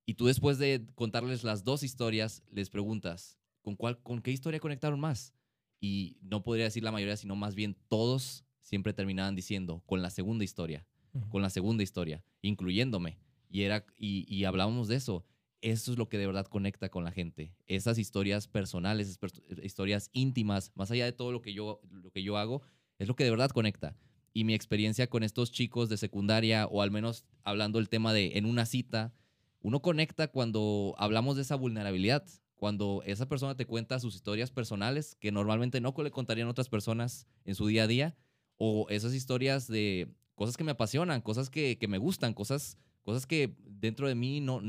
Y 0.06 0.16
tú 0.16 0.26
después 0.26 0.58
de 0.58 0.88
contarles 0.96 1.44
las 1.44 1.64
dos 1.64 1.84
historias, 1.84 2.44
les 2.52 2.70
preguntas, 2.70 3.38
¿con, 3.62 3.75
cuál, 3.75 4.01
¿con 4.01 4.22
qué 4.22 4.32
historia 4.32 4.60
conectaron 4.60 5.00
más? 5.00 5.34
Y 5.80 6.18
no 6.22 6.44
podría 6.44 6.65
decir 6.65 6.84
la 6.84 6.91
mayoría, 6.91 7.18
sino 7.18 7.36
más 7.36 7.56
bien 7.56 7.75
todos 7.88 8.46
siempre 8.62 8.94
terminaban 8.94 9.36
diciendo, 9.36 9.82
con 9.86 10.01
la 10.01 10.10
segunda 10.10 10.44
historia, 10.44 10.86
con 11.30 11.41
la 11.41 11.50
segunda 11.50 11.84
historia, 11.84 12.24
incluyéndome. 12.41 13.18
Y, 13.50 13.63
era, 13.63 13.86
y, 13.98 14.25
y 14.34 14.46
hablábamos 14.46 14.88
de 14.88 14.96
eso. 14.96 15.25
Eso 15.62 15.91
es 15.91 15.98
lo 15.98 16.08
que 16.10 16.18
de 16.18 16.25
verdad 16.25 16.46
conecta 16.46 16.89
con 16.89 17.03
la 17.03 17.12
gente. 17.12 17.53
Esas 17.68 17.98
historias 17.98 18.48
personales, 18.48 19.08
esas 19.08 19.20
pers- 19.20 19.63
historias 19.63 20.10
íntimas, 20.13 20.72
más 20.75 20.89
allá 20.89 21.06
de 21.06 21.12
todo 21.12 21.32
lo 21.32 21.41
que, 21.41 21.53
yo, 21.53 21.82
lo 21.89 22.12
que 22.12 22.24
yo 22.24 22.38
hago, 22.38 22.62
es 22.98 23.08
lo 23.08 23.15
que 23.15 23.24
de 23.24 23.30
verdad 23.30 23.50
conecta. 23.50 23.96
Y 24.34 24.44
mi 24.44 24.53
experiencia 24.53 25.08
con 25.08 25.24
estos 25.24 25.51
chicos 25.51 25.89
de 25.89 25.98
secundaria, 25.98 26.65
o 26.65 26.82
al 26.82 26.91
menos 26.91 27.25
hablando 27.44 27.80
el 27.80 27.89
tema 27.89 28.13
de 28.13 28.38
en 28.38 28.46
una 28.46 28.65
cita, 28.65 29.13
uno 29.60 29.82
conecta 29.82 30.30
cuando 30.30 30.96
hablamos 30.98 31.36
de 31.36 31.41
esa 31.44 31.56
vulnerabilidad, 31.56 32.25
cuando 32.62 33.01
esa 33.08 33.27
persona 33.27 33.58
te 33.58 33.65
cuenta 33.65 34.00
sus 34.00 34.13
historias 34.13 34.51
personales 34.51 35.15
que 35.20 35.32
normalmente 35.32 35.82
no 35.82 35.96
le 35.98 36.12
contarían 36.12 36.48
otras 36.48 36.70
personas 36.70 37.25
en 37.44 37.56
su 37.56 37.65
día 37.65 37.86
a 37.86 37.88
día, 37.88 38.15
o 38.56 38.86
esas 38.91 39.15
historias 39.15 39.65
de 39.68 40.13
cosas 40.36 40.58
que 40.58 40.63
me 40.63 40.70
apasionan, 40.70 41.22
cosas 41.22 41.50
que, 41.50 41.80
que 41.80 41.88
me 41.88 41.98
gustan, 41.98 42.36
cosas, 42.36 42.77
cosas 43.01 43.25
que 43.25 43.56
dentro 43.65 44.08
de 44.08 44.13
mí 44.13 44.41
no, 44.41 44.62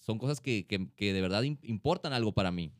son 0.00 0.18
cosas 0.18 0.40
que, 0.40 0.66
que- 0.66 0.90
que 0.96 1.12
de 1.12 1.20
verdad 1.20 1.44
im- 1.44 1.60
importan 1.62 2.12
algo 2.12 2.32
para 2.34 2.50
mí. 2.50 2.72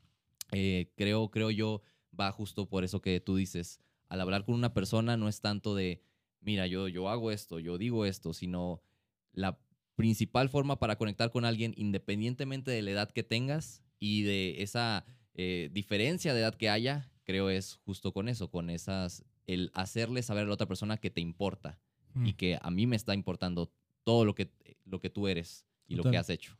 Eh, 0.50 0.90
creo, 0.96 1.30
creo 1.30 1.52
yo, 1.52 1.82
va 2.18 2.32
justo 2.32 2.68
por 2.68 2.82
eso 2.82 3.00
que 3.00 3.20
tú 3.20 3.36
dices, 3.36 3.78
al 4.08 4.20
hablar 4.20 4.44
con 4.44 4.56
una 4.56 4.74
persona 4.74 5.16
no 5.16 5.28
es 5.28 5.40
tanto 5.40 5.76
de, 5.76 6.02
mira, 6.40 6.66
yo, 6.66 6.88
yo 6.88 7.08
hago 7.08 7.30
esto, 7.30 7.60
yo 7.60 7.78
digo 7.78 8.04
esto, 8.06 8.34
sino 8.34 8.82
la 9.30 9.56
principal 9.94 10.48
forma 10.48 10.80
para 10.80 10.96
conectar 10.98 11.30
con 11.30 11.44
alguien, 11.44 11.74
independientemente 11.76 12.72
de 12.72 12.82
la 12.82 12.90
edad 12.90 13.12
que 13.12 13.22
tengas 13.22 13.84
y 13.98 14.22
de 14.22 14.62
esa 14.62 15.04
eh, 15.34 15.70
diferencia 15.72 16.34
de 16.34 16.40
edad 16.40 16.54
que 16.54 16.68
haya, 16.70 17.10
creo 17.24 17.50
es 17.50 17.78
justo 17.84 18.12
con 18.12 18.28
eso, 18.28 18.50
con 18.50 18.70
esas, 18.70 19.24
el 19.46 19.70
hacerle 19.74 20.22
saber 20.22 20.44
a 20.44 20.46
la 20.48 20.54
otra 20.54 20.66
persona 20.68 20.96
que 20.98 21.10
te 21.10 21.20
importa 21.20 21.78
y 22.14 22.32
Mm. 22.32 22.36
que 22.36 22.58
a 22.60 22.70
mí 22.70 22.86
me 22.86 22.96
está 22.96 23.14
importando 23.14 23.70
todo 24.02 24.24
lo 24.24 24.34
que, 24.34 24.50
lo 24.86 24.98
que 25.00 25.10
tú 25.10 25.28
eres 25.28 25.66
y 25.86 25.94
lo 25.94 26.02
Total. 26.02 26.12
que 26.12 26.18
has 26.18 26.30
hecho. 26.30 26.56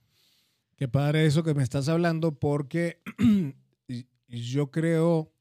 Qué 0.77 0.87
padre 0.89 1.27
eso 1.27 1.43
que 1.43 1.55
me 1.55 1.63
estás 1.63 1.89
hablando 1.89 2.39
porque 2.39 3.01
yo 4.29 4.71
creo, 4.71 5.33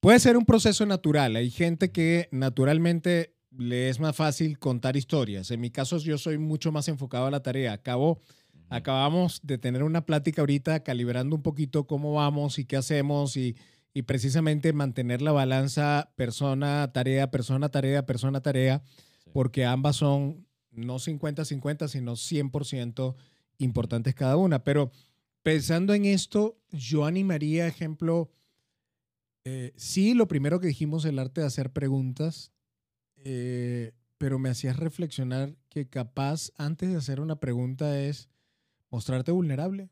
puede 0.00 0.18
ser 0.18 0.36
un 0.36 0.44
proceso 0.44 0.86
natural. 0.86 1.36
Hay 1.36 1.50
gente 1.50 1.92
que 1.92 2.28
naturalmente 2.32 3.34
le 3.50 3.88
es 3.88 4.00
más 4.00 4.16
fácil 4.16 4.58
contar 4.58 4.96
historias. 4.96 5.50
En 5.50 5.60
mi 5.60 5.70
caso 5.70 5.98
yo 5.98 6.18
soy 6.18 6.38
mucho 6.38 6.72
más 6.72 6.88
enfocado 6.88 7.26
a 7.26 7.30
la 7.30 7.42
tarea. 7.42 7.72
Acabo, 7.74 8.20
acabamos 8.68 9.40
de 9.42 9.58
tener 9.58 9.82
una 9.82 10.04
plática 10.06 10.42
ahorita 10.42 10.80
calibrando 10.82 11.36
un 11.36 11.42
poquito 11.42 11.86
cómo 11.86 12.14
vamos 12.14 12.58
y 12.58 12.64
qué 12.64 12.76
hacemos 12.76 13.36
y, 13.36 13.56
y 13.94 14.02
precisamente 14.02 14.72
mantener 14.72 15.22
la 15.22 15.32
balanza 15.32 16.12
persona-tarea, 16.16 17.30
persona-tarea, 17.30 18.06
persona-tarea, 18.06 18.82
Sí. 19.24 19.30
porque 19.32 19.64
ambas 19.64 19.96
son 19.96 20.46
no 20.70 20.98
50-50, 20.98 21.88
sino 21.88 22.16
100% 22.16 23.14
importantes 23.58 24.14
cada 24.14 24.36
una. 24.36 24.62
Pero 24.62 24.90
pensando 25.42 25.94
en 25.94 26.04
esto, 26.04 26.58
yo 26.70 27.06
animaría, 27.06 27.66
ejemplo, 27.66 28.30
eh, 29.44 29.72
sí, 29.76 30.14
lo 30.14 30.28
primero 30.28 30.60
que 30.60 30.66
dijimos, 30.68 31.04
el 31.04 31.18
arte 31.18 31.40
de 31.40 31.46
hacer 31.46 31.72
preguntas, 31.72 32.52
eh, 33.16 33.92
pero 34.18 34.38
me 34.38 34.48
hacías 34.50 34.76
reflexionar 34.76 35.56
que 35.68 35.88
capaz 35.88 36.50
antes 36.56 36.90
de 36.90 36.96
hacer 36.96 37.20
una 37.20 37.36
pregunta 37.40 38.00
es 38.00 38.28
mostrarte 38.90 39.32
vulnerable, 39.32 39.90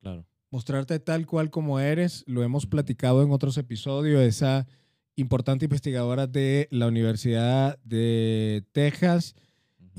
Claro. 0.00 0.26
mostrarte 0.50 0.98
tal 1.00 1.26
cual 1.26 1.50
como 1.50 1.80
eres. 1.80 2.24
Lo 2.26 2.42
hemos 2.42 2.66
platicado 2.66 3.22
en 3.22 3.30
otros 3.32 3.58
episodios, 3.58 4.22
esa 4.22 4.66
importante 5.16 5.64
investigadora 5.66 6.26
de 6.26 6.68
la 6.70 6.86
Universidad 6.86 7.78
de 7.82 8.64
Texas, 8.72 9.34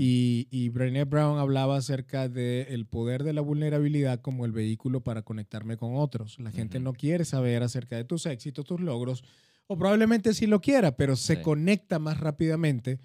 y, 0.01 0.48
y 0.50 0.69
Brené 0.69 1.03
Brown 1.03 1.39
hablaba 1.39 1.75
acerca 1.75 2.29
del 2.29 2.86
poder 2.86 3.24
de 3.25 3.34
la 3.34 3.41
vulnerabilidad 3.41 4.22
como 4.22 4.46
el 4.46 4.53
vehículo 4.53 5.01
para 5.03 5.24
conectarme 5.24 5.75
con 5.75 5.98
otros. 5.98 6.39
La 6.39 6.51
gente 6.51 6.79
no 6.79 6.93
quiere 6.93 7.25
saber 7.25 7.63
acerca 7.63 7.98
de 7.98 8.05
tus 8.05 8.25
éxitos, 8.25 8.63
tus 8.63 8.79
logros, 8.79 9.25
o 9.67 9.77
probablemente 9.77 10.34
sí 10.34 10.48
lo 10.48 10.62
quiera, 10.62 10.96
pero 10.96 11.17
se 11.17 11.36
Sí. 11.36 11.41
conecta 11.41 12.00
más 12.00 12.17
rápidamente 12.22 12.98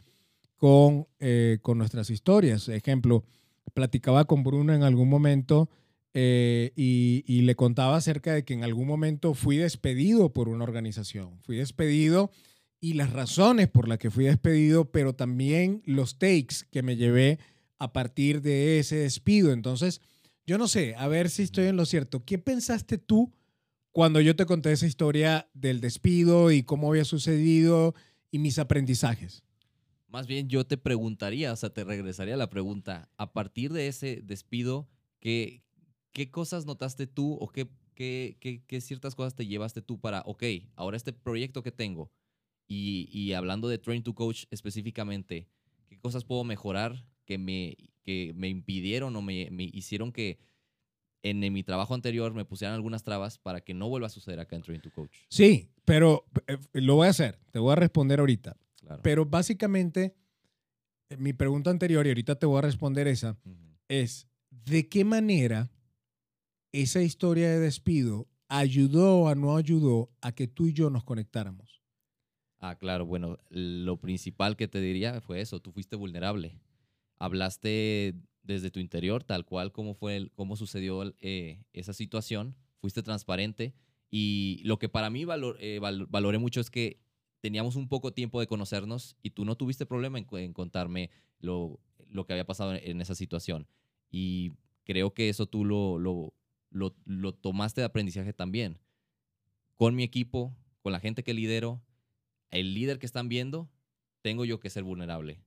con, 0.56 1.08
eh, 1.18 1.58
con 1.62 1.78
nuestras 1.78 2.10
historias. 2.10 2.68
Ejemplo, 2.68 3.24
platicaba 3.74 4.24
con 4.24 4.42
Bruno 4.42 4.72
en 4.72 4.82
algún 4.82 5.08
momento 5.08 5.68
eh, 6.14 6.72
y, 6.76 7.24
y 7.26 7.42
le 7.42 7.56
contaba 7.56 7.96
acerca 7.96 8.32
de 8.32 8.44
que 8.44 8.54
en 8.54 8.64
algún 8.64 8.86
momento 8.86 9.34
fui 9.34 9.56
despedido 9.56 10.32
por 10.32 10.48
una 10.48 10.64
organización. 10.64 11.38
Fui 11.42 11.56
despedido 11.56 12.30
y 12.80 12.94
las 12.94 13.12
razones 13.12 13.68
por 13.68 13.88
las 13.88 13.98
que 13.98 14.10
fui 14.10 14.26
despedido, 14.26 14.90
pero 14.90 15.14
también 15.14 15.82
los 15.86 16.18
takes 16.18 16.66
que 16.70 16.82
me 16.82 16.96
llevé 16.96 17.38
a 17.78 17.92
partir 17.92 18.42
de 18.42 18.78
ese 18.78 18.96
despido. 18.96 19.52
Entonces, 19.52 20.00
yo 20.46 20.58
no 20.58 20.68
sé, 20.68 20.94
a 20.96 21.08
ver 21.08 21.30
si 21.30 21.42
estoy 21.42 21.66
en 21.66 21.76
lo 21.76 21.86
cierto. 21.86 22.24
¿Qué 22.24 22.38
pensaste 22.38 22.98
tú 22.98 23.32
cuando 23.90 24.20
yo 24.20 24.36
te 24.36 24.44
conté 24.46 24.72
esa 24.72 24.86
historia 24.86 25.48
del 25.54 25.80
despido 25.80 26.50
y 26.50 26.62
cómo 26.62 26.90
había 26.90 27.04
sucedido 27.04 27.94
y 28.30 28.38
mis 28.38 28.58
aprendizajes? 28.58 29.43
Más 30.14 30.28
bien 30.28 30.49
yo 30.49 30.64
te 30.64 30.76
preguntaría, 30.76 31.52
o 31.52 31.56
sea, 31.56 31.71
te 31.71 31.83
regresaría 31.83 32.37
la 32.37 32.49
pregunta, 32.49 33.11
a 33.16 33.33
partir 33.33 33.73
de 33.73 33.88
ese 33.88 34.23
despido, 34.23 34.88
¿qué, 35.18 35.64
qué 36.12 36.30
cosas 36.30 36.66
notaste 36.66 37.09
tú 37.09 37.33
o 37.40 37.49
qué, 37.49 37.68
qué, 37.97 38.37
qué- 38.64 38.80
ciertas 38.80 39.16
cosas 39.16 39.35
te 39.35 39.44
llevaste 39.44 39.83
tú 39.83 39.99
para, 39.99 40.21
ok, 40.25 40.44
ahora 40.76 40.97
este 40.97 41.12
proyecto 41.12 41.64
que 41.64 41.73
tengo, 41.73 42.12
y, 42.68 43.09
y 43.11 43.33
hablando 43.33 43.66
de 43.66 43.78
Train 43.78 44.04
to 44.04 44.14
Coach 44.14 44.44
específicamente, 44.52 45.49
¿qué 45.88 45.99
cosas 45.99 46.25
puedo 46.25 46.44
mejorar 46.44 47.04
que 47.25 47.37
me, 47.37 47.76
que 48.04 48.33
me 48.37 48.49
impidieron 48.49 49.16
o 49.16 49.21
me, 49.21 49.49
me 49.50 49.64
hicieron 49.64 50.12
que 50.12 50.38
en, 51.25 51.42
en 51.42 51.52
mi 51.52 51.64
trabajo 51.64 51.92
anterior 51.92 52.33
me 52.35 52.44
pusieran 52.44 52.76
algunas 52.76 53.02
trabas 53.02 53.38
para 53.38 53.62
que 53.62 53.75
no 53.75 53.88
vuelva 53.88 54.06
a 54.06 54.11
suceder 54.11 54.38
acá 54.38 54.54
en 54.54 54.62
Train 54.62 54.80
to 54.80 54.92
Coach? 54.94 55.11
Sí, 55.28 55.73
pero 55.85 56.25
eh, 56.47 56.56
lo 56.75 56.94
voy 56.94 57.09
a 57.09 57.11
hacer, 57.11 57.40
te 57.50 57.59
voy 57.59 57.73
a 57.73 57.75
responder 57.75 58.21
ahorita. 58.21 58.56
Claro. 58.84 59.02
Pero 59.02 59.24
básicamente, 59.26 60.14
eh, 61.08 61.16
mi 61.16 61.32
pregunta 61.32 61.70
anterior, 61.70 62.06
y 62.06 62.10
ahorita 62.10 62.36
te 62.38 62.46
voy 62.46 62.58
a 62.58 62.62
responder 62.62 63.08
esa, 63.08 63.36
es, 63.88 64.28
¿de 64.50 64.88
qué 64.88 65.04
manera 65.04 65.70
esa 66.72 67.00
historia 67.02 67.48
de 67.50 67.60
despido 67.60 68.28
ayudó 68.48 69.20
o 69.20 69.34
no 69.34 69.56
ayudó 69.56 70.10
a 70.20 70.32
que 70.32 70.46
tú 70.46 70.66
y 70.66 70.72
yo 70.72 70.90
nos 70.90 71.04
conectáramos? 71.04 71.82
Ah, 72.58 72.76
claro, 72.78 73.04
bueno, 73.06 73.38
lo 73.50 73.98
principal 74.00 74.56
que 74.56 74.68
te 74.68 74.80
diría 74.80 75.20
fue 75.20 75.40
eso, 75.40 75.60
tú 75.60 75.70
fuiste 75.72 75.96
vulnerable. 75.96 76.58
Hablaste 77.18 78.14
desde 78.42 78.70
tu 78.70 78.80
interior, 78.80 79.24
tal 79.24 79.44
cual 79.44 79.72
como 79.72 79.94
fue, 79.94 80.16
el- 80.16 80.30
cómo 80.32 80.56
sucedió 80.56 81.14
eh, 81.20 81.62
esa 81.72 81.92
situación, 81.92 82.56
fuiste 82.80 83.02
transparente 83.02 83.74
y 84.10 84.60
lo 84.64 84.78
que 84.78 84.88
para 84.88 85.10
mí 85.10 85.24
valor- 85.24 85.56
eh, 85.60 85.78
val- 85.78 86.06
valoré 86.06 86.38
mucho 86.38 86.60
es 86.60 86.70
que 86.70 87.00
teníamos 87.44 87.76
un 87.76 87.88
poco 87.88 88.14
tiempo 88.14 88.40
de 88.40 88.46
conocernos 88.46 89.18
y 89.22 89.28
tú 89.28 89.44
no 89.44 89.54
tuviste 89.54 89.84
problema 89.84 90.18
en, 90.18 90.54
contarme 90.54 91.10
lo, 91.40 91.78
lo 92.08 92.24
que 92.24 92.32
había 92.32 92.46
pasado 92.46 92.74
en, 92.74 92.80
en 92.82 93.02
esa 93.02 93.14
situación. 93.14 93.68
Y 94.10 94.52
creo 94.84 95.12
que 95.12 95.28
eso 95.28 95.44
tú 95.44 95.62
lo, 95.62 95.98
lo, 95.98 96.32
lo, 96.70 96.96
lo 97.04 97.34
tomaste 97.34 97.82
de 97.82 97.84
aprendizaje 97.84 98.32
también. 98.32 98.78
Con 99.74 99.94
mi 99.94 100.04
equipo, 100.04 100.56
con 100.80 100.92
la 100.92 101.00
gente 101.00 101.22
que 101.22 101.34
lidero, 101.34 101.82
el 102.48 102.72
líder 102.72 102.98
que 102.98 103.04
están 103.04 103.28
viendo, 103.28 103.70
tengo 104.22 104.46
yo 104.46 104.58
que 104.58 104.70
ser 104.70 104.82
vulnerable. 104.82 105.44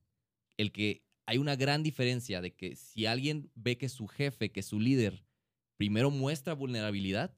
El 0.56 0.72
que 0.72 1.04
hay 1.26 1.40
una 1.40 1.56
gran 1.56 1.82
diferencia 1.82 2.42
de 2.42 2.54
que 2.54 2.76
si 2.76 3.08
alguien 3.08 3.50
ve 3.56 3.80
que 3.80 3.90
su 3.90 4.06
jefe, 4.06 4.52
que 4.52 4.62
su 4.62 4.80
líder, 4.80 5.26
primero 5.78 6.12
muestra 6.12 6.54
vulnerabilidad, 6.54 7.34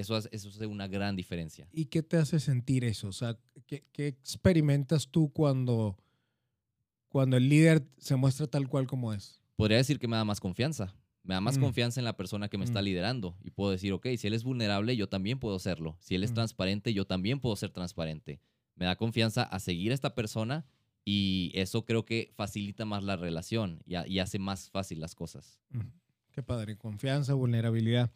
eso 0.00 0.14
hace, 0.16 0.28
eso 0.32 0.48
hace 0.48 0.66
una 0.66 0.86
gran 0.88 1.16
diferencia. 1.16 1.68
¿Y 1.72 1.86
qué 1.86 2.02
te 2.02 2.16
hace 2.16 2.40
sentir 2.40 2.84
eso? 2.84 3.08
O 3.08 3.12
sea, 3.12 3.38
¿qué, 3.66 3.84
qué 3.92 4.06
experimentas 4.08 5.08
tú 5.08 5.30
cuando, 5.32 5.96
cuando 7.08 7.36
el 7.36 7.48
líder 7.48 7.86
se 7.98 8.16
muestra 8.16 8.46
tal 8.46 8.68
cual 8.68 8.86
como 8.86 9.12
es? 9.12 9.40
Podría 9.56 9.78
decir 9.78 9.98
que 9.98 10.08
me 10.08 10.16
da 10.16 10.24
más 10.24 10.40
confianza. 10.40 10.94
Me 11.22 11.34
da 11.34 11.40
más 11.40 11.58
Mm. 11.58 11.60
confianza 11.60 12.00
en 12.00 12.04
la 12.04 12.16
persona 12.16 12.48
que 12.48 12.56
me 12.58 12.64
está 12.64 12.80
Mm. 12.80 12.84
liderando. 12.84 13.36
Y 13.42 13.50
puedo 13.50 13.70
decir, 13.70 13.92
ok, 13.92 14.06
si 14.16 14.26
él 14.28 14.34
es 14.34 14.44
vulnerable, 14.44 14.96
yo 14.96 15.08
también 15.08 15.38
puedo 15.38 15.58
serlo. 15.58 15.96
Si 16.00 16.14
él 16.14 16.24
es 16.24 16.30
Mm. 16.30 16.34
transparente, 16.34 16.94
yo 16.94 17.06
también 17.06 17.40
puedo 17.40 17.56
ser 17.56 17.70
transparente. 17.70 18.40
Me 18.76 18.86
da 18.86 18.96
confianza 18.96 19.42
a 19.42 19.58
seguir 19.58 19.90
a 19.90 19.94
esta 19.94 20.14
persona 20.14 20.64
y 21.04 21.50
eso 21.54 21.84
creo 21.84 22.04
que 22.04 22.30
facilita 22.36 22.84
más 22.84 23.02
la 23.02 23.16
relación 23.16 23.82
y, 23.84 23.96
y 24.10 24.18
hace 24.20 24.38
más 24.38 24.70
fácil 24.70 25.00
las 25.00 25.14
cosas. 25.14 25.58
Qué 26.30 26.42
padre, 26.42 26.76
confianza, 26.76 27.34
vulnerabilidad. 27.34 28.10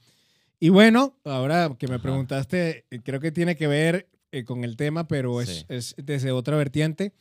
Y 0.62 0.68
bueno, 0.68 1.18
ahora 1.24 1.74
que 1.76 1.88
me 1.88 1.94
Ajá. 1.96 2.02
preguntaste, 2.02 2.86
eh, 2.88 3.00
creo 3.02 3.18
que 3.18 3.32
tiene 3.32 3.56
que 3.56 3.66
ver 3.66 4.08
eh, 4.30 4.44
con 4.44 4.62
el 4.62 4.76
tema, 4.76 5.08
pero 5.08 5.40
es, 5.40 5.48
Sí. 5.48 5.64
es 5.68 5.94
desde 5.98 6.30
otra 6.30 6.56
vertiente. 6.56 7.12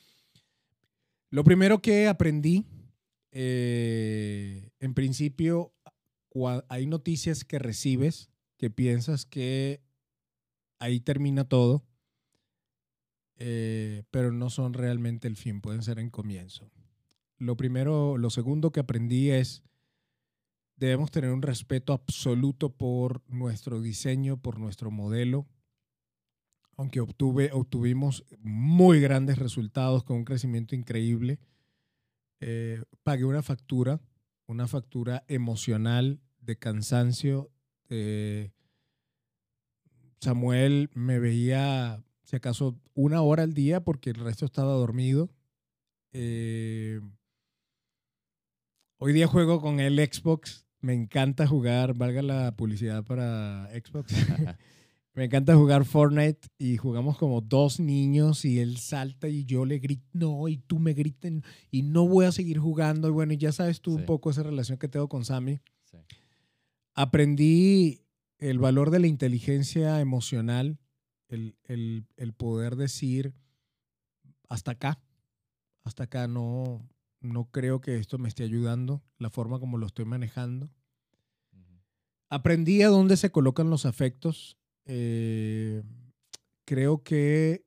Lo 1.31 1.43
primero 1.43 1.81
que 1.81 2.07
aprendí, 2.07 2.67
eh, 3.31 4.69
en 4.79 4.93
principio, 4.93 5.74
hay 6.69 6.86
noticias 6.86 7.43
que 7.43 7.57
recibes 7.57 8.29
que 8.57 8.69
piensas 8.69 9.25
que 9.25 9.81
ahí 10.77 11.00
termina 11.00 11.43
todo, 11.43 11.83
eh, 13.38 14.03
pero 14.12 14.31
no 14.31 14.51
son 14.51 14.75
realmente 14.75 15.27
el 15.27 15.36
fin, 15.36 15.62
pueden 15.62 15.81
ser 15.81 15.98
en 15.98 16.12
comienzo. 16.12 16.69
Lo 17.39 17.57
primero, 17.57 18.19
lo 18.19 18.29
segundo 18.29 18.71
que 18.71 18.81
aprendí 18.81 19.31
es, 19.31 19.63
debemos 20.81 21.11
tener 21.11 21.29
un 21.31 21.43
respeto 21.43 21.93
absoluto 21.93 22.75
por 22.75 23.21
nuestro 23.29 23.79
diseño, 23.81 24.38
por 24.38 24.57
nuestro 24.59 24.89
modelo. 24.89 25.47
Aunque 26.75 27.00
obtuve, 27.00 27.51
obtuvimos 27.53 28.25
muy 28.39 29.00
grandes 29.00 29.38
resultados 29.38 30.03
con 30.03 30.17
un 30.17 30.25
crecimiento 30.25 30.73
increíble, 30.75 31.39
eh, 32.39 32.81
pagué 33.03 33.25
una 33.25 33.43
factura, 33.43 34.01
una 34.47 34.67
factura 34.67 35.23
emocional 35.27 36.19
de 36.39 36.57
cansancio. 36.57 37.51
de- 37.88 38.51
Samuel 40.21 40.89
me 40.93 41.19
veía, 41.19 42.03
si 42.23 42.35
acaso, 42.38 42.79
una 42.93 43.21
hora 43.21 43.43
al 43.43 43.53
día 43.53 43.83
porque 43.83 44.11
el 44.11 44.15
resto 44.15 44.45
estaba 44.45 44.71
dormido. 44.73 45.29
Eh, 46.13 47.01
hoy 48.97 49.13
día 49.13 49.27
juego 49.27 49.59
con 49.61 49.79
el 49.79 49.97
Xbox. 50.00 50.65
Me 50.81 50.93
encanta 50.93 51.45
jugar, 51.47 51.93
valga 51.93 52.21
la 52.21 52.55
publicidad 52.55 53.03
para 53.03 53.69
Xbox. 53.71 54.13
me 55.13 55.25
encanta 55.25 55.55
jugar 55.55 55.85
Fortnite 55.85 56.47
y 56.57 56.77
jugamos 56.77 57.17
como 57.17 57.41
dos 57.41 57.79
niños 57.79 58.45
y 58.45 58.59
él 58.59 58.77
salta 58.77 59.27
y 59.27 59.45
yo 59.45 59.65
le 59.65 59.77
grito, 59.79 60.03
no, 60.13 60.47
y 60.47 60.57
tú 60.57 60.79
me 60.79 60.93
griten 60.93 61.43
y 61.69 61.83
no 61.83 62.07
voy 62.07 62.25
a 62.25 62.31
seguir 62.31 62.57
jugando. 62.59 63.07
Y 63.07 63.11
bueno, 63.11 63.33
ya 63.33 63.51
sabes 63.51 63.81
tú 63.81 63.91
un 63.95 64.05
poco 64.05 64.29
esa 64.31 64.43
relación 64.43 64.77
que 64.79 64.88
tengo 64.88 65.07
con 65.07 65.23
Sammy. 65.25 65.59
Sí. 65.83 65.97
Aprendí 66.93 68.01
el 68.39 68.59
valor 68.59 68.89
de 68.89 69.00
la 69.00 69.07
inteligencia 69.07 70.00
emocional, 70.01 70.77
el, 71.29 71.55
el- 71.65 72.05
el 72.17 72.33
poder 72.33 72.75
decir, 72.75 73.33
hasta 74.50 74.71
acá, 74.71 75.00
hasta 75.83 76.03
acá 76.03 76.27
no, 76.27 76.85
no 77.22 77.50
creo 77.51 77.82
que 77.82 77.98
esto 77.98 78.18
me 78.18 78.28
esté 78.28 78.44
ayudando, 78.44 79.04
la 79.18 79.30
forma 79.30 79.60
como 79.60 79.78
lo 79.78 79.86
estoy 79.86 80.06
manejando. 80.06 80.70
Aprendí 82.30 82.82
a 82.82 82.90
dónde 82.90 83.18
se 83.18 83.32
colocan 83.32 83.70
los 83.70 83.86
afectos. 83.86 84.58
Eh, 84.86 85.84
creo 86.66 87.04
que 87.04 87.66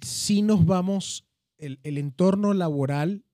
sí 0.00 0.42
nos 0.42 0.64
vamos, 0.64 1.26
el, 1.58 1.78
el 1.82 1.98
entorno 1.98 2.54
laboral 2.54 3.24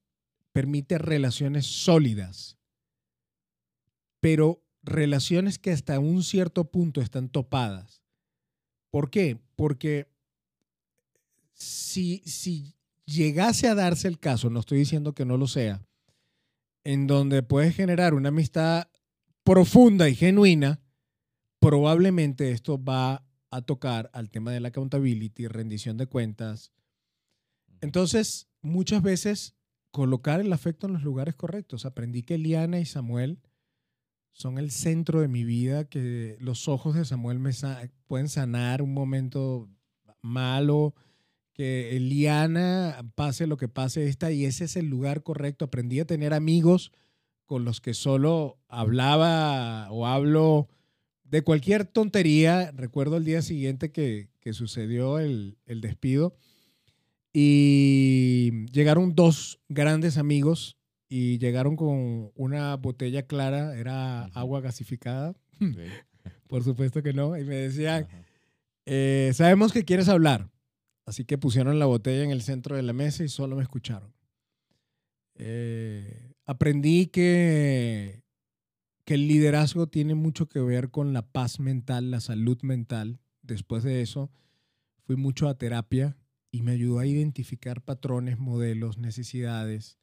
permite 0.52 0.98
relaciones 0.98 1.66
sólidas, 1.66 2.58
pero 4.20 4.64
relaciones 4.82 5.58
que 5.58 5.70
hasta 5.70 5.98
un 5.98 6.22
cierto 6.22 6.70
punto 6.70 7.00
están 7.00 7.28
topadas. 7.28 8.02
¿Por 8.90 9.10
qué? 9.10 9.40
Porque 9.56 10.08
si, 11.52 12.18
si 12.24 12.73
llegase 13.06 13.68
a 13.68 13.74
darse 13.74 14.08
el 14.08 14.18
caso, 14.18 14.50
no 14.50 14.60
estoy 14.60 14.78
diciendo 14.78 15.14
que 15.14 15.24
no 15.24 15.36
lo 15.36 15.46
sea, 15.46 15.82
en 16.84 17.06
donde 17.06 17.42
puedes 17.42 17.74
generar 17.74 18.14
una 18.14 18.28
amistad 18.30 18.88
profunda 19.42 20.08
y 20.08 20.14
genuina, 20.14 20.80
probablemente 21.58 22.50
esto 22.50 22.82
va 22.82 23.26
a 23.50 23.62
tocar 23.62 24.10
al 24.12 24.30
tema 24.30 24.52
de 24.52 24.60
la 24.60 24.68
accountability, 24.68 25.46
rendición 25.46 25.96
de 25.96 26.06
cuentas. 26.06 26.72
Entonces, 27.80 28.48
muchas 28.62 29.02
veces 29.02 29.54
colocar 29.90 30.40
el 30.40 30.52
afecto 30.52 30.86
en 30.86 30.94
los 30.94 31.02
lugares 31.02 31.34
correctos. 31.36 31.86
Aprendí 31.86 32.22
que 32.22 32.38
Liana 32.38 32.80
y 32.80 32.84
Samuel 32.84 33.40
son 34.32 34.58
el 34.58 34.72
centro 34.72 35.20
de 35.20 35.28
mi 35.28 35.44
vida, 35.44 35.84
que 35.84 36.36
los 36.40 36.66
ojos 36.66 36.96
de 36.96 37.04
Samuel 37.04 37.38
me 37.38 37.52
sa- 37.52 37.88
pueden 38.06 38.28
sanar 38.28 38.82
un 38.82 38.92
momento 38.92 39.70
malo, 40.20 40.94
que 41.54 41.96
Liana, 42.00 43.10
pase 43.14 43.46
lo 43.46 43.56
que 43.56 43.68
pase, 43.68 44.06
está 44.06 44.30
y 44.30 44.44
ese 44.44 44.64
es 44.64 44.76
el 44.76 44.86
lugar 44.86 45.22
correcto. 45.22 45.64
Aprendí 45.64 46.00
a 46.00 46.04
tener 46.04 46.34
amigos 46.34 46.92
con 47.46 47.64
los 47.64 47.80
que 47.80 47.94
solo 47.94 48.58
hablaba 48.68 49.90
o 49.90 50.06
hablo 50.06 50.68
de 51.22 51.42
cualquier 51.42 51.84
tontería. 51.84 52.72
Recuerdo 52.72 53.16
el 53.16 53.24
día 53.24 53.40
siguiente 53.40 53.92
que, 53.92 54.28
que 54.40 54.52
sucedió 54.52 55.18
el, 55.18 55.56
el 55.64 55.80
despido 55.80 56.36
y 57.32 58.66
llegaron 58.72 59.14
dos 59.14 59.60
grandes 59.68 60.18
amigos 60.18 60.76
y 61.08 61.38
llegaron 61.38 61.76
con 61.76 62.30
una 62.34 62.76
botella 62.76 63.26
clara, 63.26 63.76
era 63.76 64.24
agua 64.26 64.60
gasificada, 64.60 65.34
por 66.48 66.62
supuesto 66.62 67.02
que 67.02 67.12
no, 67.12 67.36
y 67.36 67.44
me 67.44 67.56
decían, 67.56 68.06
eh, 68.86 69.32
sabemos 69.34 69.72
que 69.72 69.84
quieres 69.84 70.08
hablar. 70.08 70.48
Así 71.06 71.24
que 71.24 71.38
pusieron 71.38 71.78
la 71.78 71.86
botella 71.86 72.24
en 72.24 72.30
el 72.30 72.42
centro 72.42 72.76
de 72.76 72.82
la 72.82 72.92
mesa 72.92 73.24
y 73.24 73.28
solo 73.28 73.56
me 73.56 73.62
escucharon. 73.62 74.14
Eh, 75.36 76.32
aprendí 76.46 77.06
que, 77.06 78.22
que 79.04 79.14
el 79.14 79.28
liderazgo 79.28 79.86
tiene 79.86 80.14
mucho 80.14 80.48
que 80.48 80.60
ver 80.60 80.90
con 80.90 81.12
la 81.12 81.22
paz 81.22 81.60
mental, 81.60 82.10
la 82.10 82.20
salud 82.20 82.58
mental. 82.62 83.20
Después 83.42 83.82
de 83.84 84.00
eso, 84.00 84.30
fui 85.02 85.16
mucho 85.16 85.48
a 85.48 85.58
terapia 85.58 86.16
y 86.50 86.62
me 86.62 86.72
ayudó 86.72 87.00
a 87.00 87.06
identificar 87.06 87.82
patrones, 87.82 88.38
modelos, 88.38 88.96
necesidades. 88.96 89.98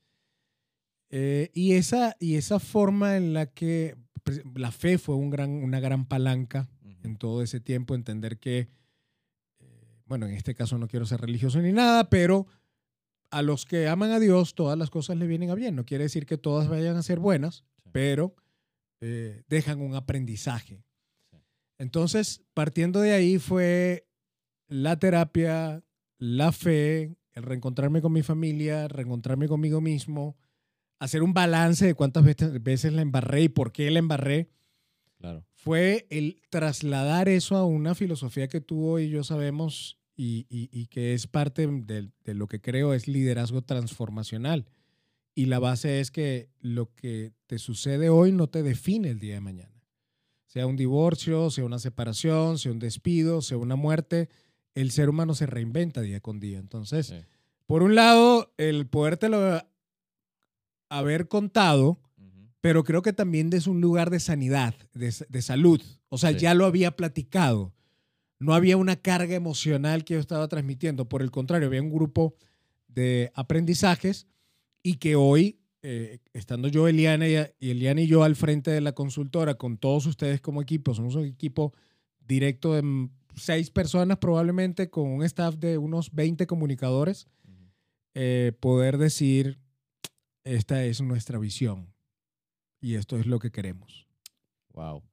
Eh, 1.10 1.50
y, 1.54 1.74
esa, 1.74 2.16
y 2.20 2.36
esa 2.36 2.60
forma 2.60 3.18
en 3.18 3.34
la 3.34 3.48
que 3.48 3.96
pues, 4.24 4.42
la 4.56 4.72
fe 4.72 4.98
fue 4.98 5.16
un 5.16 5.30
gran, 5.30 5.50
una 5.50 5.80
gran 5.80 6.06
palanca 6.06 6.70
en 7.04 7.18
todo 7.18 7.42
ese 7.42 7.60
tiempo, 7.60 7.96
entender 7.96 8.38
que, 8.38 8.70
bueno, 10.12 10.26
en 10.28 10.34
este 10.34 10.54
caso 10.56 10.78
no 10.78 10.90
quiero 10.90 11.06
ser 11.06 11.22
religioso 11.22 11.62
ni 11.62 11.72
nada, 11.72 12.10
pero 12.10 12.46
a 13.30 13.42
los 13.42 13.64
que 13.64 13.88
aman 13.88 14.12
a 14.12 14.20
Dios 14.20 14.56
todas 14.56 14.78
las 14.78 14.90
cosas 14.90 15.16
le 15.16 15.26
vienen 15.26 15.50
a 15.52 15.56
bien. 15.56 15.74
No 15.74 15.86
quiere 15.86 16.04
decir 16.04 16.26
que 16.26 16.38
todas 16.38 16.68
vayan 16.68 16.98
a 16.98 17.02
ser 17.02 17.20
buenas, 17.20 17.64
Sí. 17.82 17.90
pero 17.94 18.36
eh, 19.00 19.44
dejan 19.48 19.80
un 19.80 19.96
aprendizaje. 19.96 20.84
Sí. 21.32 21.38
Entonces, 21.78 22.42
partiendo 22.54 23.00
de 23.00 23.14
ahí 23.14 23.40
fue 23.40 24.06
la 24.68 25.00
terapia, 25.00 25.82
la 26.18 26.52
fe, 26.52 27.16
el 27.32 27.44
reencontrarme 27.44 28.02
con 28.02 28.12
mi 28.12 28.22
familia, 28.22 28.90
reencontrarme 28.90 29.48
conmigo 29.48 29.80
mismo, 29.80 30.36
hacer 31.00 31.24
un 31.24 31.34
balance 31.34 31.86
de 31.86 31.94
cuántas 31.96 32.26
veces, 32.26 32.62
veces 32.62 32.92
la 32.92 33.02
embarré 33.02 33.44
y 33.44 33.50
por 33.50 33.72
qué 33.72 33.90
la 33.92 34.00
embarré 34.00 34.50
Claro. 35.20 35.46
fue 35.54 36.06
el 36.10 36.42
trasladar 36.50 37.30
eso 37.30 37.56
a 37.56 37.66
una 37.66 37.96
filosofía 37.96 38.50
que 38.50 38.60
tú 38.60 39.00
y 39.00 39.10
yo 39.10 39.24
sabemos 39.24 39.98
y, 40.22 40.46
y- 40.50 40.70
y 40.72 40.86
que 40.88 41.14
es 41.14 41.26
parte 41.28 41.66
de, 41.68 42.10
de 42.24 42.34
lo 42.34 42.48
que 42.48 42.62
creo 42.62 42.94
es 42.94 43.08
liderazgo 43.08 43.62
transformacional. 43.64 44.66
Y 45.34 45.46
la 45.46 45.60
base 45.60 46.00
es 46.00 46.12
que 46.12 46.50
lo 46.60 46.94
que 46.94 47.32
te 47.48 47.58
sucede 47.58 48.10
hoy 48.10 48.32
no 48.32 48.48
te 48.48 48.62
define 48.64 49.10
el 49.10 49.20
día 49.20 49.36
de 49.36 49.42
mañana. 49.42 49.82
Sea 50.46 50.68
un 50.68 50.76
divorcio, 50.76 51.50
sea 51.50 51.64
una 51.64 51.80
separación, 51.80 52.58
sea 52.60 52.72
un 52.72 52.80
despido, 52.80 53.42
sea 53.42 53.58
una 53.58 53.76
muerte, 53.78 54.28
el 54.76 54.92
ser 54.92 55.10
humano 55.10 55.34
se 55.34 55.46
reinventa 55.46 56.02
día 56.02 56.20
con 56.20 56.40
día. 56.40 56.60
Entonces, 56.60 57.08
Sí. 57.08 57.16
por 57.66 57.82
un 57.84 57.96
lado, 57.96 58.54
el 58.58 58.86
podértelo 58.88 59.62
haber 60.90 61.28
contado 61.28 62.00
pero 62.64 62.84
creo 62.84 63.02
que 63.02 63.12
también 63.12 63.50
desde 63.50 63.72
un 63.72 63.82
lugar 63.82 64.12
de 64.12 64.20
sanidad, 64.20 64.76
de, 64.94 65.12
de 65.28 65.42
salud. 65.42 65.82
O 66.10 66.20
sea, 66.20 66.30
Sí. 66.34 66.38
ya 66.42 66.54
lo 66.54 66.68
había 66.68 66.96
platicado. 66.96 67.74
No 68.42 68.56
había 68.56 68.76
una 68.76 68.96
carga 68.96 69.36
emocional 69.36 70.04
que 70.04 70.16
yo 70.16 70.20
estaba 70.20 70.48
transmitiendo. 70.48 71.08
Por 71.08 71.22
el 71.22 71.30
contrario, 71.30 71.68
había 71.68 71.82
un 71.84 71.92
grupo 71.92 72.34
de 72.88 73.32
aprendizajes 73.36 74.26
y 74.82 74.96
que 74.96 75.16
hoy, 75.16 75.60
eh, 75.84 76.18
estando 76.34 76.68
yo, 76.68 76.88
Eliana 76.88 77.28
y, 77.28 77.36
Eliana 77.60 78.02
y 78.02 78.08
yo 78.08 78.24
al 78.24 78.36
frente 78.36 78.72
de 78.72 78.82
la 78.82 78.94
consultora, 78.94 79.54
con 79.54 79.78
todos 79.78 80.08
ustedes 80.08 80.42
como 80.42 80.60
equipo, 80.60 80.96
somos 80.96 81.14
un 81.14 81.26
equipo 81.26 81.72
directo 82.28 82.74
de 82.74 83.10
seis 83.36 83.70
personas 83.70 84.18
probablemente, 84.18 84.90
con 84.90 85.08
un 85.08 85.22
staff 85.22 85.58
de 85.58 85.78
unos 85.78 86.12
20 86.12 86.48
comunicadores, 86.48 87.28
eh, 88.16 88.54
poder 88.60 88.98
decir, 88.98 89.60
esta 90.44 90.84
es 90.84 91.00
nuestra 91.00 91.38
visión 91.38 91.94
y 92.80 92.96
esto 92.96 93.20
es 93.20 93.28
lo 93.28 93.38
que 93.38 93.52
queremos. 93.52 94.08
Wow. 94.74 95.04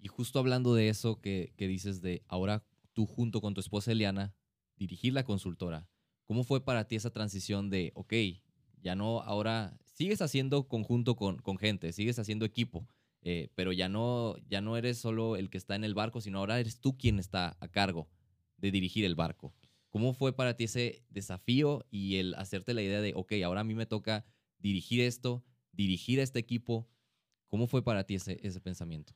Y 0.00 0.08
justo 0.08 0.38
hablando 0.38 0.74
de 0.74 0.88
eso 0.88 1.20
que, 1.20 1.52
que 1.56 1.68
dices 1.68 2.00
de 2.00 2.22
ahora 2.26 2.64
tú 2.92 3.06
junto 3.06 3.40
con 3.40 3.54
tu 3.54 3.60
esposa 3.60 3.92
Eliana 3.92 4.34
dirigir 4.76 5.12
la 5.12 5.24
consultora, 5.24 5.88
¿cómo 6.24 6.44
fue 6.44 6.64
para 6.64 6.88
ti 6.88 6.96
esa 6.96 7.10
transición 7.10 7.70
de, 7.70 7.92
ok, 7.94 8.14
ya 8.82 8.94
no, 8.94 9.20
ahora 9.20 9.78
sigues 9.84 10.22
haciendo 10.22 10.68
conjunto 10.68 11.16
con, 11.16 11.36
con 11.38 11.58
gente, 11.58 11.92
sigues 11.92 12.18
haciendo 12.18 12.46
equipo, 12.46 12.88
eh, 13.22 13.50
pero 13.54 13.72
ya 13.72 13.88
no, 13.88 14.36
ya 14.48 14.62
no 14.62 14.76
eres 14.78 14.98
solo 14.98 15.36
el 15.36 15.50
que 15.50 15.58
está 15.58 15.76
en 15.76 15.84
el 15.84 15.94
barco, 15.94 16.20
sino 16.20 16.38
ahora 16.38 16.58
eres 16.58 16.80
tú 16.80 16.96
quien 16.96 17.18
está 17.18 17.56
a 17.60 17.68
cargo 17.68 18.08
de 18.56 18.70
dirigir 18.70 19.04
el 19.04 19.14
barco? 19.14 19.54
¿Cómo 19.90 20.14
fue 20.14 20.32
para 20.34 20.56
ti 20.56 20.64
ese 20.64 21.04
desafío 21.10 21.84
y 21.90 22.16
el 22.16 22.34
hacerte 22.36 22.72
la 22.72 22.82
idea 22.82 23.02
de, 23.02 23.12
ok, 23.14 23.32
ahora 23.44 23.60
a 23.60 23.64
mí 23.64 23.74
me 23.74 23.86
toca 23.86 24.24
dirigir 24.60 25.00
esto, 25.00 25.44
dirigir 25.72 26.20
a 26.20 26.22
este 26.22 26.38
equipo. 26.38 26.88
¿Cómo 27.48 27.66
fue 27.66 27.82
para 27.82 28.04
ti 28.04 28.14
ese, 28.14 28.38
ese 28.42 28.60
pensamiento? 28.60 29.14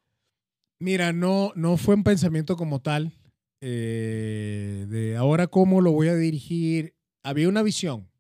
Mira, 0.79 1.13
no, 1.13 1.53
no 1.55 1.77
fue 1.77 1.95
un 1.95 2.05
pensamiento 2.05 2.57
como 2.57 2.81
tal 2.81 3.13
eh, 3.61 4.87
de 4.89 5.17
ahora 5.17 5.47
cómo 5.47 5.81
lo 5.81 5.93
voy 5.93 6.09
a 6.09 6.17
dirigir. 6.17 6.95
Había 7.23 7.49
una 7.49 7.63
visión, 7.63 8.11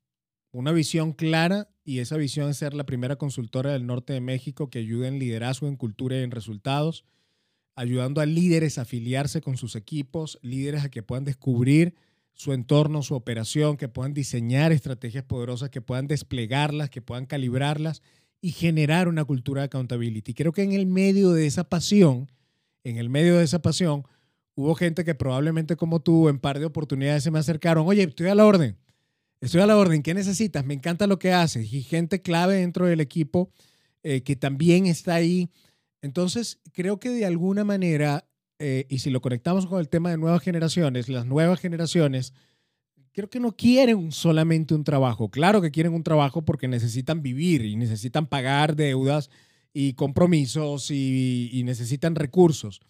una 0.53 0.73
visión 0.73 1.13
clara 1.13 1.69
y 1.85 1.99
esa 1.99 2.17
visión 2.17 2.49
es 2.49 2.57
ser 2.57 2.73
la 2.73 2.87
primera 2.87 3.17
consultora 3.17 3.73
del 3.73 3.87
norte 3.87 4.15
de 4.15 4.21
México 4.21 4.71
que 4.71 4.79
ayude 4.79 5.09
en 5.09 5.19
liderazgo, 5.19 5.69
en 5.69 5.77
cultura 5.77 6.19
y 6.19 6.23
en 6.23 6.31
resultados, 6.31 7.05
ayudando 7.77 8.23
a 8.23 8.27
líderes 8.27 8.79
a 8.79 8.83
afiliarse 8.83 9.43
con 9.43 9.59
sus 9.59 9.77
equipos, 9.77 10.39
líderes 10.41 10.85
a 10.85 10.89
que 10.89 11.03
puedan 11.03 11.25
descubrir 11.25 11.95
su 12.33 12.53
entorno, 12.53 13.03
su 13.03 13.15
operación, 13.15 13.77
que 13.77 13.89
puedan 13.89 14.15
diseñar 14.15 14.73
estrategias 14.73 15.25
poderosas, 15.25 15.71
que 15.71 15.83
puedan 15.83 16.07
desplegarlas, 16.07 16.89
que 16.89 17.03
puedan 17.03 17.27
calibrarlas 17.27 18.01
y 18.41 18.53
generar 18.53 19.09
una 19.09 19.25
cultura 19.25 19.61
de 19.61 19.67
accountability. 19.67 20.35
Creo 20.35 20.53
que 20.53 20.63
en 20.63 20.73
el 20.73 20.87
medio 20.87 21.33
de 21.33 21.47
esa 21.47 21.65
pasión, 21.69 22.31
en 22.85 22.99
el 22.99 23.09
medio 23.09 23.39
de 23.39 23.45
esa 23.45 23.61
pasión, 23.61 24.05
hubo 24.55 24.75
gente 24.75 25.05
que 25.05 25.15
probablemente 25.15 25.77
como 25.77 26.01
tú, 26.01 26.29
en 26.29 26.39
par 26.39 26.59
de 26.59 26.67
oportunidades 26.67 27.25
se 27.25 27.31
me 27.31 27.39
acercaron, 27.39 27.87
oye, 27.87 28.03
estoy 28.03 28.29
a 28.29 28.35
la 28.35 28.47
orden, 28.47 28.77
estoy 29.41 29.63
a 29.63 29.67
la 29.67 29.77
orden, 29.77 30.03
¿qué 30.03 30.15
necesitas? 30.15 30.65
Me 30.65 30.75
encanta 30.75 31.07
lo 31.07 31.19
que 31.19 31.33
haces. 31.33 31.73
Y 31.73 31.83
gente 31.83 32.23
clave 32.23 32.57
dentro 32.57 32.87
del 32.87 33.01
equipo 33.01 33.51
eh, 34.03 34.23
que 34.23 34.37
también 34.37 34.87
está 34.87 35.15
ahí. 35.15 35.51
Entonces, 36.03 36.61
creo 36.73 37.01
que 37.01 37.11
de 37.11 37.25
alguna 37.25 37.65
manera, 37.65 38.27
eh, 38.59 38.87
y 38.89 38.99
si 38.99 39.11
lo 39.11 39.21
conectamos 39.21 39.67
con 39.67 39.81
el 39.81 39.89
tema 39.89 40.11
de 40.11 40.19
nuevas 40.19 40.43
generaciones, 40.43 41.09
las 41.09 41.27
nuevas 41.27 41.59
generaciones, 41.59 42.35
creo 43.13 43.31
que 43.31 43.41
no 43.41 43.57
quieren 43.57 44.13
solamente 44.13 44.75
un 44.75 44.85
trabajo. 44.85 45.31
Claro 45.31 45.63
que 45.63 45.71
quieren 45.71 45.95
un 45.95 46.03
trabajo 46.03 46.45
porque 46.45 46.69
necesitan 46.69 47.23
vivir 47.23 47.65
y 47.65 47.77
necesitan 47.77 48.27
pagar 48.27 48.77
deudas 48.77 49.31
y 49.75 49.93
compromisos 49.93 50.91
y, 50.91 51.51
y 51.53 51.65
necesitan 51.65 52.15
recursos 52.15 52.81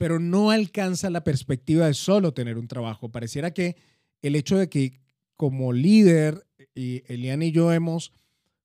pero 0.00 0.18
no 0.18 0.50
alcanza 0.50 1.10
la 1.10 1.24
perspectiva 1.24 1.86
de 1.86 1.92
solo 1.92 2.32
tener 2.32 2.56
un 2.56 2.68
trabajo. 2.68 3.10
Pareciera 3.10 3.52
que 3.52 3.76
el 4.22 4.34
hecho 4.34 4.56
de 4.56 4.70
que 4.70 4.98
como 5.36 5.74
líder, 5.74 6.46
y 6.74 7.02
Eliana 7.12 7.44
y 7.44 7.52
yo 7.52 7.70
hemos 7.70 8.10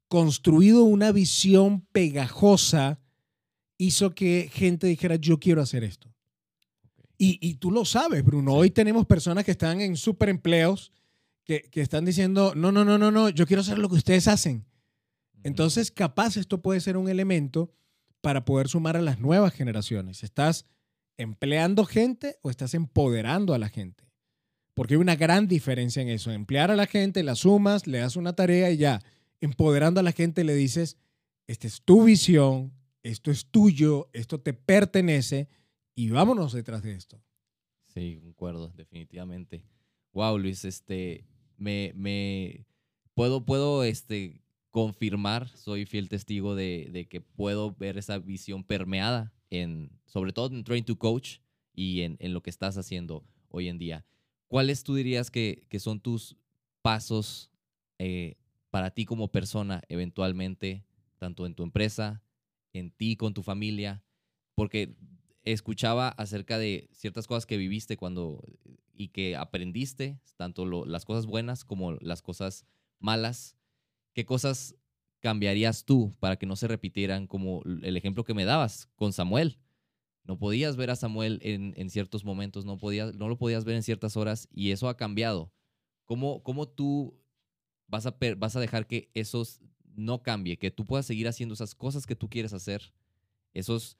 construido 0.07 0.85
una 0.85 1.11
visión 1.11 1.81
pegajosa, 1.91 3.01
hizo 3.77 4.15
que 4.15 4.49
gente 4.49 4.87
dijera, 4.87 5.17
yo 5.17 5.37
quiero 5.37 5.61
hacer 5.61 5.83
esto. 5.83 6.09
Y, 7.17 7.37
y 7.45 7.55
tú 7.55 7.69
lo 7.69 7.83
sabes, 7.83 8.23
Bruno. 8.23 8.53
Hoy 8.53 8.71
tenemos 8.71 9.05
personas 9.05 9.43
que 9.43 9.51
están 9.51 9.81
en 9.81 9.97
super 9.97 10.29
empleos 10.29 10.93
que, 11.43 11.63
que 11.69 11.81
están 11.81 12.05
diciendo, 12.05 12.53
no, 12.55 12.71
no, 12.71 12.85
no, 12.85 12.97
no, 12.97 13.11
no, 13.11 13.27
yo 13.27 13.45
quiero 13.45 13.59
hacer 13.59 13.77
lo 13.77 13.89
que 13.89 13.95
ustedes 13.95 14.29
hacen. 14.29 14.63
Entonces, 15.45 15.91
capaz 15.91 16.37
esto 16.37 16.63
puede 16.63 16.81
ser 16.81 16.97
un 16.97 17.07
elemento 17.07 17.71
para 18.19 18.45
poder 18.45 18.67
sumar 18.67 18.97
a 18.97 19.01
las 19.03 19.19
nuevas 19.19 19.53
generaciones. 19.53 20.23
Estás 20.23 20.65
empleando 21.17 21.85
gente 21.85 22.39
o 22.41 22.49
estás 22.49 22.73
empoderando 22.73 23.53
a 23.53 23.59
la 23.59 23.69
gente. 23.69 24.09
Porque 24.73 24.95
hay 24.95 24.99
una 24.99 25.15
gran 25.15 25.47
diferencia 25.47 26.01
en 26.01 26.09
eso. 26.09 26.31
Emplear 26.31 26.71
a 26.71 26.75
la 26.75 26.87
gente, 26.87 27.21
la 27.21 27.35
sumas, 27.35 27.85
le 27.85 27.99
das 27.99 28.15
una 28.15 28.33
tarea 28.33 28.71
y 28.71 28.77
ya. 28.77 29.03
Empoderando 29.39 29.99
a 29.99 30.03
la 30.03 30.13
gente 30.13 30.43
le 30.43 30.55
dices, 30.55 30.97
esta 31.45 31.67
es 31.67 31.83
tu 31.83 32.05
visión, 32.05 32.73
esto 33.03 33.29
es 33.29 33.45
tuyo, 33.45 34.09
esto 34.13 34.39
te 34.39 34.53
pertenece 34.53 35.47
y 35.93 36.09
vámonos 36.09 36.53
detrás 36.53 36.81
de 36.81 36.95
esto. 36.95 37.21
Sí, 37.93 38.19
concuerdo, 38.19 38.73
definitivamente. 38.75 39.63
Wow, 40.11 40.39
Luis, 40.39 40.65
este, 40.65 41.27
me, 41.55 41.93
me, 41.95 42.65
puedo, 43.13 43.45
puedo, 43.45 43.83
este, 43.83 44.41
confirmar, 44.75 45.47
soy 45.55 45.85
fiel 45.85 46.09
testigo 46.09 46.53
de, 46.53 47.07
que 47.09 47.21
puedo 47.21 47.73
ver 47.75 47.97
esa 47.97 48.19
visión 48.19 48.65
permeada 48.65 49.31
en, 49.49 49.89
sobre 50.05 50.33
todo 50.33 50.53
en 50.53 50.65
Train 50.65 50.83
to 50.83 50.99
Coach 50.99 51.37
y 51.73 52.01
en, 52.01 52.17
lo 52.33 52.43
que 52.43 52.49
estás 52.49 52.77
haciendo 52.77 53.23
hoy 53.47 53.69
en 53.69 53.77
día. 53.77 54.05
¿Cuáles 54.49 54.83
tú 54.83 54.95
dirías 54.95 55.31
que, 55.31 55.65
que 55.69 55.79
son 55.79 56.01
tus 56.01 56.35
pasos 56.81 57.49
eh, 57.99 58.35
para 58.69 58.91
ti 58.91 59.05
como 59.05 59.31
persona 59.31 59.81
eventualmente, 59.87 60.83
tanto 61.19 61.45
en 61.45 61.55
tu 61.55 61.63
empresa, 61.63 62.21
en 62.73 62.91
ti 62.91 63.15
con 63.15 63.33
tu 63.33 63.43
familia? 63.43 64.03
Porque 64.55 64.97
escuchaba 65.45 66.09
acerca 66.09 66.57
de 66.57 66.89
ciertas 66.91 67.27
cosas 67.27 67.45
que 67.45 67.55
viviste 67.55 67.95
cuando 67.95 68.43
y 68.93 69.07
que 69.07 69.37
aprendiste, 69.37 70.19
tanto 70.35 70.65
lo, 70.65 70.83
las 70.83 71.05
cosas 71.05 71.27
buenas 71.27 71.63
como 71.63 71.93
las 71.93 72.21
cosas 72.21 72.65
malas. 72.99 73.55
¿Qué 74.15 74.25
cosas 74.25 74.77
cambiarías 75.19 75.83
tú 75.83 76.15
para 76.21 76.37
que 76.37 76.45
no 76.45 76.55
se 76.55 76.69
repitieran 76.69 77.27
como 77.27 77.61
el 77.65 77.97
ejemplo 77.97 78.23
que 78.23 78.33
me 78.33 78.45
dabas 78.45 78.87
con 78.95 79.11
Samuel? 79.11 79.59
No 80.23 80.39
podías 80.39 80.77
ver 80.77 80.89
a 80.89 80.95
Samuel 80.95 81.39
en, 81.43 81.89
ciertos 81.89 82.23
momentos, 82.23 82.63
no, 82.63 82.77
podías, 82.77 83.13
no 83.13 83.27
lo 83.27 83.37
podías 83.37 83.65
ver 83.65 83.75
en 83.75 83.83
ciertas 83.83 84.15
horas 84.15 84.47
y 84.53 84.71
eso 84.71 84.87
ha 84.87 84.95
cambiado. 84.95 85.51
¿Cómo, 86.05 86.43
cómo 86.43 86.65
tú 86.65 87.19
vas 87.87 88.05
a, 88.05 88.15
vas 88.37 88.55
a 88.55 88.61
dejar 88.61 88.87
que 88.87 89.11
eso 89.13 89.43
no 89.83 90.23
cambie, 90.23 90.57
que 90.57 90.71
tú 90.71 90.85
puedas 90.85 91.05
seguir 91.05 91.27
haciendo 91.27 91.53
esas 91.53 91.75
cosas 91.75 92.05
que 92.05 92.15
tú 92.15 92.29
quieres 92.29 92.53
hacer, 92.53 92.93
esos, 93.53 93.97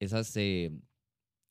esas 0.00 0.36
eh, 0.36 0.72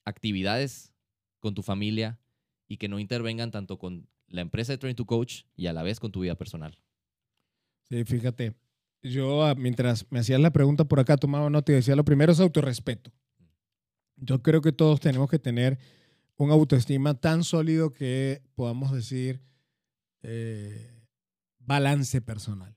actividades 0.03 0.93
con 1.39 1.53
tu 1.55 1.63
familia 1.63 2.19
y 2.67 2.75
que 2.75 2.89
no 2.89 2.99
intervengan 2.99 3.49
tanto 3.49 3.79
con 3.79 4.09
la 4.27 4.41
empresa 4.41 4.73
de 4.73 4.77
Train 4.77 4.95
to 4.97 5.05
Coach 5.05 5.43
y 5.55 5.67
a 5.67 5.73
la 5.73 5.83
vez 5.83 6.01
con 6.01 6.11
tu 6.11 6.19
vida 6.19 6.35
personal? 6.35 6.82
Sí, 7.89 8.03
fíjate, 8.05 8.55
yo 9.03 9.43
ah, 9.43 9.55
mientras 9.55 10.05
me 10.09 10.19
hacías 10.19 10.39
la 10.39 10.53
pregunta 10.53 10.85
por 10.85 10.99
acá 10.99 11.17
tomaba 11.17 11.49
nota 11.49 11.71
y 11.71 11.75
decía, 11.75 11.95
lo 11.95 12.05
primero 12.05 12.31
es 12.31 12.39
autorrespeto. 12.39 13.11
Yo 14.15 14.41
creo 14.41 14.61
que 14.61 14.71
todos 14.71 14.99
tenemos 14.99 15.29
que 15.29 15.39
tener 15.39 15.77
un 16.37 16.51
autoestima 16.51 17.13
tan 17.13 17.43
sólido 17.43 17.93
que 17.93 18.41
podamos 18.55 18.91
decir 18.91 19.41
eh, 20.21 20.91
balance 21.59 22.21
personal. 22.21 22.75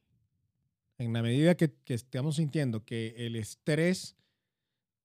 En 0.98 1.12
la 1.12 1.22
medida 1.22 1.54
que, 1.54 1.72
que 1.84 1.94
estamos 1.94 2.36
sintiendo 2.36 2.84
que 2.84 3.14
el 3.18 3.36
estrés 3.36 4.16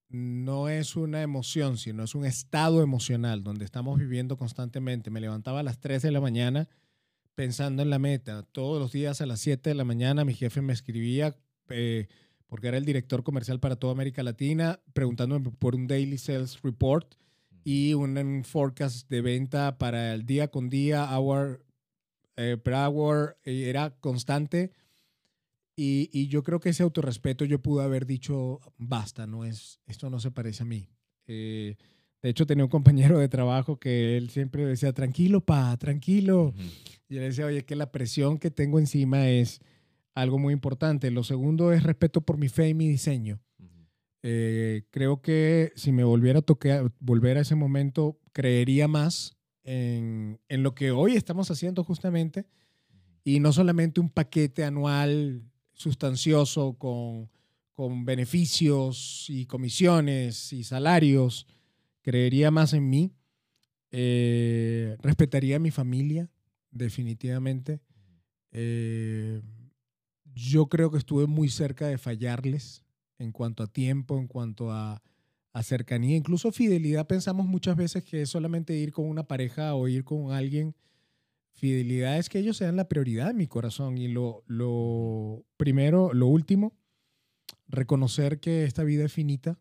no 0.09 0.69
es 0.69 0.95
una 0.95 1.21
emoción, 1.21 1.77
sino 1.77 2.03
es 2.03 2.15
un 2.15 2.25
estado 2.25 2.81
emocional 2.81 3.43
donde 3.43 3.65
estamos 3.65 3.99
viviendo 3.99 4.37
constantemente. 4.37 5.09
Me 5.09 5.21
levantaba 5.21 5.59
a 5.59 5.63
las 5.63 5.79
3 5.79 6.01
de 6.01 6.11
la 6.11 6.19
mañana 6.19 6.67
pensando 7.35 7.81
en 7.81 7.89
la 7.89 7.99
meta. 7.99 8.43
Todos 8.43 8.79
los 8.79 8.91
días 8.91 9.21
a 9.21 9.25
las 9.25 9.39
7 9.41 9.69
de 9.69 9.75
la 9.75 9.83
mañana 9.83 10.25
mi 10.25 10.33
jefe 10.33 10.61
me 10.61 10.73
escribía, 10.73 11.35
eh, 11.69 12.07
porque 12.47 12.67
era 12.67 12.77
el 12.77 12.85
director 12.85 13.23
comercial 13.23 13.59
para 13.59 13.75
toda 13.75 13.93
América 13.93 14.23
Latina, 14.23 14.79
preguntándome 14.93 15.51
por 15.51 15.75
un 15.75 15.87
Daily 15.87 16.17
Sales 16.17 16.61
Report 16.61 17.15
y 17.63 17.93
un 17.93 18.43
forecast 18.43 19.09
de 19.09 19.21
venta 19.21 19.77
para 19.77 20.13
el 20.13 20.25
día 20.25 20.49
con 20.49 20.69
día, 20.69 21.17
hour 21.17 21.63
eh, 22.37 22.57
per 22.57 22.73
hour, 22.73 23.37
era 23.43 23.95
constante. 23.99 24.71
Y, 25.75 26.09
y, 26.11 26.27
yo 26.27 26.43
creo 26.43 26.59
que 26.59 26.69
ese 26.69 26.83
autorrespeto 26.83 27.45
yo 27.45 27.61
pude 27.61 27.83
haber 27.83 28.05
dicho, 28.05 28.59
basta, 28.77 29.25
no 29.25 29.45
es, 29.45 29.79
esto 29.87 30.09
no 30.09 30.19
se 30.19 30.31
parece 30.31 30.63
a 30.63 30.65
mí. 30.65 30.89
Eh, 31.27 31.77
de 32.21 32.29
hecho, 32.29 32.45
tenía 32.45 32.63
un 32.63 32.69
compañero 32.69 33.17
de 33.17 33.27
trabajo 33.27 33.79
que 33.79 34.15
él 34.15 34.29
siempre 34.29 34.65
decía, 34.65 34.93
tranquilo, 34.93 35.41
pa, 35.41 35.75
tranquilo. 35.77 36.53
Y 37.09 37.17
él 37.17 37.23
decía, 37.23 37.47
oye, 37.47 37.65
que 37.65 37.75
la 37.75 37.91
presión 37.91 38.37
que 38.37 38.51
tengo 38.51 38.77
encima 38.77 39.27
es 39.27 39.59
algo 40.13 40.37
muy 40.37 40.53
importante. 40.53 41.09
Lo 41.09 41.23
segundo 41.23 41.73
es 41.73 41.81
respeto 41.81 42.21
por 42.21 42.37
mi 42.37 42.47
fe 42.47 42.69
y 42.69 42.73
mi 42.75 42.87
diseño. 42.87 43.41
eh, 44.21 44.83
creo 44.91 45.21
que 45.21 45.73
si 45.75 45.91
me 45.91 46.03
volviera 46.03 46.39
a 46.39 46.43
tocar, 46.43 46.91
volver 46.99 47.37
a 47.37 47.41
ese 47.41 47.55
momento, 47.55 48.19
creería 48.33 48.87
más 48.87 49.35
en, 49.63 50.39
en, 50.47 50.61
lo 50.61 50.75
que 50.75 50.91
hoy 50.91 51.15
estamos 51.15 51.49
haciendo 51.49 51.83
justamente 51.83 52.45
y 53.23 53.39
no 53.39 53.51
solamente 53.51 53.99
un 53.99 54.09
paquete 54.09 54.63
anual 54.63 55.43
sustancioso 55.73 56.73
con, 56.77 57.31
con 57.73 58.05
beneficios 58.05 59.25
y 59.27 59.47
comisiones 59.47 60.53
y 60.53 60.63
salarios 60.63 61.47
creería 62.01 62.51
más 62.51 62.73
en 62.73 62.89
mí, 62.89 63.13
eh, 63.91 64.97
respetaría 65.01 65.57
a 65.57 65.59
mi 65.59 65.71
familia, 65.71 66.29
definitivamente. 66.71 67.81
Eh, 68.51 69.41
yo 70.33 70.67
creo 70.67 70.91
que 70.91 70.97
estuve 70.97 71.27
muy 71.27 71.49
cerca 71.49 71.87
de 71.87 71.97
fallarles 71.97 72.83
en 73.17 73.31
cuanto 73.31 73.63
a 73.63 73.67
tiempo, 73.67 74.17
en 74.17 74.27
cuanto 74.27 74.71
a, 74.71 75.01
cercanía, 75.63 76.15
incluso 76.15 76.53
fidelidad. 76.53 77.07
Pensamos 77.07 77.45
muchas 77.45 77.75
veces 77.75 78.05
que 78.05 78.21
es 78.21 78.29
solamente 78.29 78.73
ir 78.73 78.93
con 78.93 79.05
una 79.05 79.27
pareja 79.27 79.75
o 79.75 79.89
ir 79.89 80.05
con 80.05 80.31
alguien. 80.31 80.75
Fidelidad 81.51 82.17
es 82.17 82.29
que 82.29 82.39
ellos 82.39 82.55
sean 82.55 82.77
la 82.77 82.87
prioridad 82.87 83.31
en 83.31 83.37
mi 83.37 83.47
corazón. 83.47 83.97
Y 83.97 84.07
lo 84.07 85.45
primero, 85.57 86.13
lo 86.13 86.27
último, 86.27 86.73
reconocer 87.67 88.39
que 88.39 88.63
esta 88.63 88.85
vida 88.85 89.03
es 89.03 89.11
finita 89.11 89.59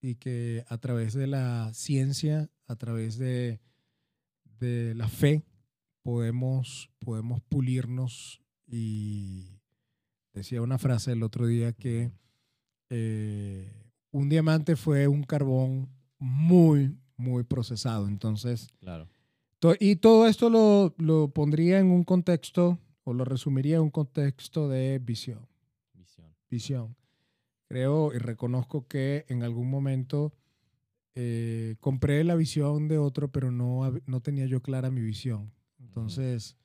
y 0.00 0.16
que 0.16 0.64
a 0.68 0.78
través 0.78 1.14
de 1.14 1.26
la 1.26 1.72
ciencia, 1.74 2.50
a 2.66 2.76
través 2.76 3.18
de, 3.18 3.60
de 4.58 4.94
la 4.94 5.08
fe, 5.08 5.42
podemos, 6.02 6.90
podemos 7.00 7.40
pulirnos 7.42 8.40
y 8.66 9.58
decía 10.32 10.62
una 10.62 10.78
frase 10.78 11.12
el 11.12 11.22
otro 11.22 11.46
día 11.46 11.72
que 11.72 12.10
eh, 12.90 13.72
un 14.10 14.28
diamante 14.28 14.76
fue 14.76 15.08
un 15.08 15.22
carbón 15.24 15.88
muy, 16.18 16.96
muy 17.16 17.44
procesado. 17.44 18.06
Entonces, 18.06 18.68
Claro. 18.80 19.08
to- 19.58 19.74
y 19.80 19.96
todo 19.96 20.26
esto 20.28 20.48
lo, 20.50 20.94
lo 20.98 21.28
pondría 21.28 21.78
en 21.78 21.90
un 21.90 22.04
contexto, 22.04 22.78
o 23.04 23.12
lo 23.14 23.24
resumiría 23.24 23.76
en 23.76 23.82
un 23.82 23.90
contexto 23.90 24.68
de 24.68 24.98
visión. 24.98 25.46
Visión. 25.94 26.34
Visión. 26.50 26.96
Creo 27.68 28.12
y 28.14 28.18
reconozco 28.18 28.86
que 28.86 29.24
en 29.28 29.42
algún 29.42 29.68
momento 29.70 30.32
eh, 31.14 31.76
compré 31.80 32.22
la 32.24 32.34
visión 32.36 32.88
de 32.88 32.98
otro, 32.98 33.32
pero 33.32 33.50
no, 33.50 33.92
no 34.06 34.20
tenía 34.20 34.46
yo 34.46 34.62
clara 34.62 34.90
mi 34.90 35.00
visión. 35.00 35.52
Entonces, 35.78 36.56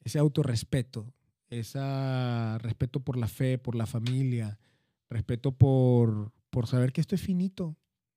ese 0.00 0.18
autorrespeto, 0.18 1.14
ese 1.48 1.78
respeto 2.58 3.00
por 3.00 3.16
la 3.16 3.28
fe, 3.28 3.58
por 3.58 3.74
la 3.74 3.86
familia, 3.86 4.58
respeto 5.08 5.52
por, 5.52 6.32
por 6.50 6.66
saber 6.66 6.92
que 6.92 7.00
esto 7.00 7.14
es 7.14 7.20
finito. 7.22 7.76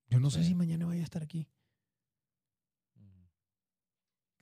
Yo 0.09 0.19
no 0.19 0.29
sé 0.31 0.41
Sí. 0.41 0.49
si 0.49 0.55
mañana 0.55 0.85
vaya 0.85 1.01
a 1.01 1.03
estar 1.03 1.21
aquí. 1.23 1.47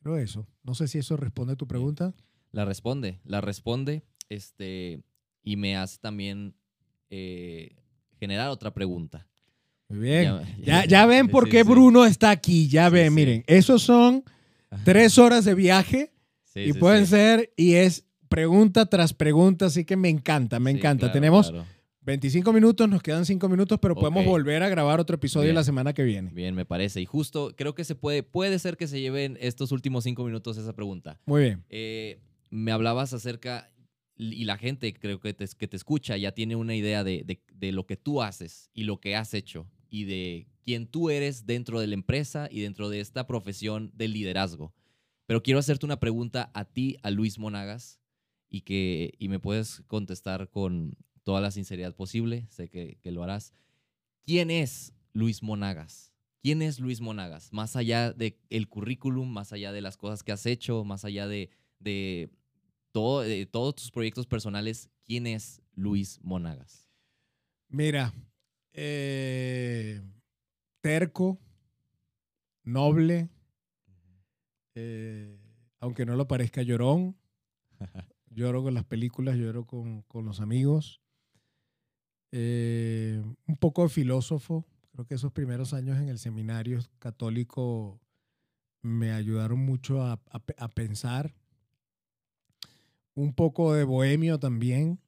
Creo 0.01 0.17
eso. 0.17 0.47
No 0.63 0.75
sé 0.75 0.87
si 0.87 0.97
eso 0.99 1.15
responde 1.17 1.53
a 1.53 1.55
tu 1.55 1.67
pregunta. 1.67 2.13
La 2.51 2.65
responde, 2.65 3.21
la 3.23 3.41
responde, 3.41 4.03
este, 4.29 5.01
y 5.43 5.55
me 5.55 5.75
hace 5.77 5.97
también 5.99 6.55
eh, 7.09 7.75
generar 8.19 8.49
otra 8.49 8.73
pregunta. 8.73 9.27
Muy 9.89 9.99
bien. 9.99 10.23
Ya- 10.23 10.83
Ya, 10.83 10.85
ya 10.85 11.05
ven 11.05 11.27
por 11.29 11.45
Sí, 11.45 11.51
qué 11.51 11.63
sí. 11.63 11.69
Bruno 11.69 12.05
está 12.05 12.29
aquí. 12.31 12.67
Ya 12.67 12.89
ven, 12.89 13.09
sí. 13.09 13.15
miren. 13.15 13.43
Esos 13.47 13.81
son 13.83 14.23
tres 14.83 15.17
horas 15.17 15.45
de 15.45 15.53
viaje 15.55 16.11
y 16.55 16.73
pueden 16.73 17.05
ser, 17.07 17.51
y 17.57 17.73
es 17.75 18.05
pregunta 18.29 18.85
tras 18.87 19.13
pregunta, 19.13 19.65
así 19.67 19.85
que 19.85 19.95
me 19.95 20.09
encanta, 20.09 20.59
me 20.59 20.71
encanta. 20.71 21.01
claro, 21.07 21.13
Tenemos 21.13 21.49
claro. 21.51 21.65
25 22.01 22.51
minutos, 22.51 22.89
nos 22.89 23.01
quedan 23.01 23.25
5 23.25 23.47
minutos, 23.47 23.79
pero 23.81 23.95
podemos 23.95 24.25
volver 24.25 24.61
a 24.63 24.69
grabar 24.69 24.99
otro 24.99 25.15
episodio 25.15 25.45
Bien. 25.45 25.55
la 25.55 25.63
semana 25.63 25.93
que 25.93 26.03
viene. 26.03 26.31
Bien, 26.33 26.53
me 26.53 26.65
parece. 26.65 26.99
Y 27.01 27.05
justo 27.05 27.53
creo 27.55 27.75
que 27.75 27.83
se 27.85 27.95
puede, 27.95 28.23
puede 28.23 28.59
ser 28.59 28.75
que 28.77 28.87
se 28.87 28.99
lleven 28.99 29.37
estos 29.39 29.71
últimos 29.71 30.03
cinco 30.03 30.23
minutos 30.25 30.57
esa 30.57 30.73
pregunta. 30.73 31.19
Muy 31.25 31.43
bien. 31.43 31.63
Eh, 31.69 32.19
me 32.49 32.71
hablabas 32.71 33.13
acerca, 33.13 33.71
y 34.15 34.45
la 34.45 34.57
gente 34.57 34.93
creo 34.93 35.19
que 35.19 35.33
te, 35.33 35.45
que 35.57 35.67
te 35.67 35.75
escucha 35.75 36.17
ya 36.17 36.33
tiene 36.33 36.55
una 36.55 36.75
idea 36.75 37.03
de, 37.03 37.23
de- 37.25 37.71
lo 37.71 37.85
que 37.85 37.97
tú 37.97 38.21
haces 38.21 38.69
y 38.73 38.83
lo 38.83 38.99
que 38.99 39.15
has 39.15 39.33
hecho 39.33 39.67
y 39.89 40.03
de 40.05 40.47
quién 40.63 40.87
tú 40.87 41.09
eres 41.09 41.45
dentro 41.45 41.79
de 41.79 41.87
la 41.87 41.93
empresa 41.95 42.47
y 42.51 42.61
dentro 42.61 42.89
de 42.89 42.99
esta 42.99 43.25
profesión 43.25 43.91
del 43.95 44.13
liderazgo. 44.13 44.73
Pero 45.25 45.41
quiero 45.41 45.59
hacerte 45.59 45.85
una 45.85 45.99
pregunta 45.99 46.51
a 46.53 46.65
ti, 46.65 46.97
a 47.01 47.09
Luis 47.09 47.39
Monagas, 47.39 47.99
y 48.49 48.61
que 48.61 49.13
y 49.17 49.29
me 49.29 49.39
puedes 49.39 49.81
contestar 49.87 50.49
con 50.49 50.95
toda 51.23 51.41
la 51.41 51.51
sinceridad 51.51 51.95
posible, 51.95 52.45
sé 52.49 52.69
que, 52.69 52.99
lo 53.11 53.23
harás. 53.23 53.53
¿Quién 54.25 54.51
es 54.51 54.93
Luis 55.13 55.41
Monagas? 55.41 56.13
¿Quién 56.41 56.61
es 56.61 56.79
Luis 56.79 57.01
Monagas? 57.01 57.51
Más 57.53 57.75
allá 57.75 58.11
del 58.11 58.37
el 58.49 58.67
currículum, 58.67 59.29
más 59.29 59.53
allá 59.53 59.71
de 59.71 59.81
las 59.81 59.97
cosas 59.97 60.23
que 60.23 60.33
has 60.33 60.45
hecho, 60.45 60.83
más 60.83 61.05
allá 61.05 61.27
de, 61.27 61.49
todo, 62.93 63.21
de 63.21 63.45
todos 63.45 63.75
tus 63.75 63.91
proyectos 63.91 64.25
personales, 64.27 64.89
¿quién 65.03 65.27
es 65.27 65.61
Luis 65.73 66.19
Monagas? 66.21 66.89
Mira, 67.67 68.13
eh, 68.71 70.01
terco, 70.79 71.39
noble, 72.63 73.29
eh, 74.75 75.37
aunque 75.79 76.05
no 76.05 76.15
lo 76.15 76.27
parezca 76.27 76.61
llorón. 76.61 77.17
Lloro 78.29 78.63
con 78.63 78.73
las 78.73 78.85
películas, 78.85 79.37
lloro 79.37 79.67
con, 79.67 80.01
con 80.03 80.25
los 80.25 80.39
amigos. 80.39 81.01
Eh, 82.31 83.21
un 83.45 83.57
poco 83.57 83.83
de 83.83 83.89
filósofo. 83.89 84.65
Creo 84.91 85.05
que 85.05 85.13
esos 85.13 85.31
primeros 85.31 85.71
años 85.73 85.99
en 85.99 86.09
el 86.09 86.17
seminario 86.17 86.79
católico 86.97 88.01
me 88.81 89.11
ayudaron 89.11 89.59
mucho 89.59 90.01
a, 90.01 90.19
a 90.31 90.67
pensar. 90.69 91.35
Un 93.15 93.33
poco 93.33 93.73
de 93.73 93.83
bohemio 93.83 94.39
también. 94.39 94.99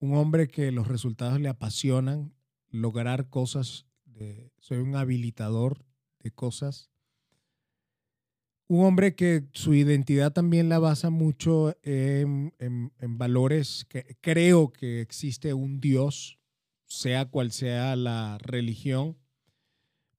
Un 0.00 0.14
hombre 0.16 0.48
que 0.48 0.72
los 0.72 0.88
resultados 0.88 1.40
le 1.40 1.48
apasionan, 1.48 2.32
lograr 2.70 3.28
cosas. 3.28 3.86
soy 4.60 4.78
un 4.78 4.94
habilitador 4.94 5.84
de 6.20 6.30
cosas 6.30 6.92
un 8.68 8.86
hombre 8.86 9.14
que 9.14 9.44
su 9.52 9.74
identidad 9.74 10.32
también 10.32 10.70
la 10.70 10.78
basa 10.78 11.10
mucho 11.10 11.76
en, 11.82 12.54
en- 12.58 12.90
en 13.00 13.18
valores 13.18 13.84
que 13.86 14.16
creo 14.22 14.72
que 14.72 15.02
existe 15.02 15.52
un 15.52 15.78
Dios, 15.78 16.38
sea 16.86 17.26
cual 17.26 17.52
sea 17.52 17.96
la 17.96 18.38
religión, 18.38 19.18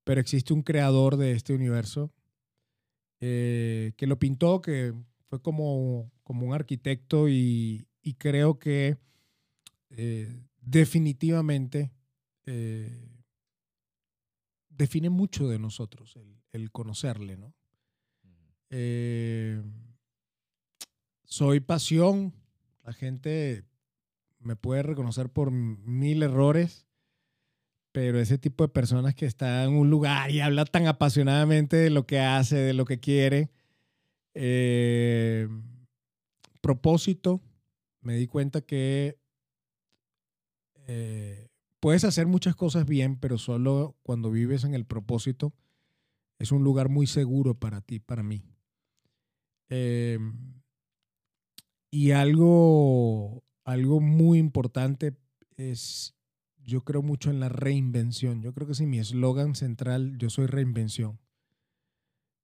pero 0.03 0.21
existe 0.21 0.53
un 0.53 0.61
creador 0.61 1.17
de 1.17 1.31
este 1.31 1.53
universo 1.55 2.11
eh, 3.21 3.93
que 3.97 4.05
lo 4.05 4.19
pintó, 4.19 4.61
que 4.61 4.93
fue 5.33 5.41
como, 5.41 6.11
como 6.23 6.45
un 6.45 6.53
arquitecto 6.53 7.27
y, 7.27 7.87
y 8.03 8.13
creo 8.13 8.59
que 8.59 8.99
eh, 9.89 10.43
definitivamente 10.61 11.91
eh, 12.45 13.09
define 14.69 15.09
mucho 15.09 15.47
de 15.47 15.57
nosotros 15.57 16.15
el, 16.17 16.39
el 16.51 16.71
conocerle, 16.71 17.35
¿no? 17.37 17.55
Eh, 18.69 19.59
soy 21.23 21.61
pasión. 21.61 22.35
La 22.83 22.93
gente 22.93 23.65
me 24.37 24.55
puede 24.55 24.83
reconocer 24.83 25.29
por 25.29 25.49
mil 25.49 26.21
errores, 26.21 26.85
pero 27.91 28.19
ese 28.19 28.37
tipo 28.37 28.65
de 28.65 28.69
personas 28.71 29.15
que 29.15 29.25
está 29.25 29.63
en 29.63 29.73
un 29.73 29.89
lugar 29.89 30.29
y 30.29 30.41
habla 30.41 30.65
tan 30.65 30.85
apasionadamente 30.85 31.75
de 31.75 31.89
lo 31.89 32.05
que 32.05 32.19
hace, 32.19 32.57
de 32.57 32.73
lo 32.73 32.85
que 32.85 32.99
quiere. 32.99 33.49
Eh, 34.33 35.47
propósito, 36.61 37.41
me 38.01 38.15
di 38.15 38.27
cuenta 38.27 38.61
que 38.61 39.17
eh, 40.87 41.49
puedes 41.79 42.03
hacer 42.03 42.27
muchas 42.27 42.55
cosas 42.55 42.85
bien, 42.85 43.17
pero 43.17 43.37
solo 43.37 43.95
cuando 44.03 44.31
vives 44.31 44.63
en 44.63 44.73
el 44.73 44.85
propósito 44.85 45.53
es 46.39 46.51
un 46.51 46.63
lugar 46.63 46.89
muy 46.89 47.07
seguro 47.07 47.55
para 47.55 47.81
ti, 47.81 47.99
para 47.99 48.23
mí. 48.23 48.43
Eh, 49.69 50.19
y 51.89 52.11
algo, 52.11 53.43
algo 53.65 53.99
muy 53.99 54.39
importante 54.39 55.15
es, 55.57 56.15
yo 56.57 56.81
creo 56.81 57.01
mucho 57.01 57.29
en 57.29 57.39
la 57.39 57.49
reinvención. 57.49 58.41
Yo 58.41 58.53
creo 58.53 58.67
que 58.67 58.75
si 58.75 58.85
mi 58.85 58.99
eslogan 58.99 59.55
central, 59.55 60.17
yo 60.17 60.29
soy 60.29 60.47
reinvención. 60.47 61.19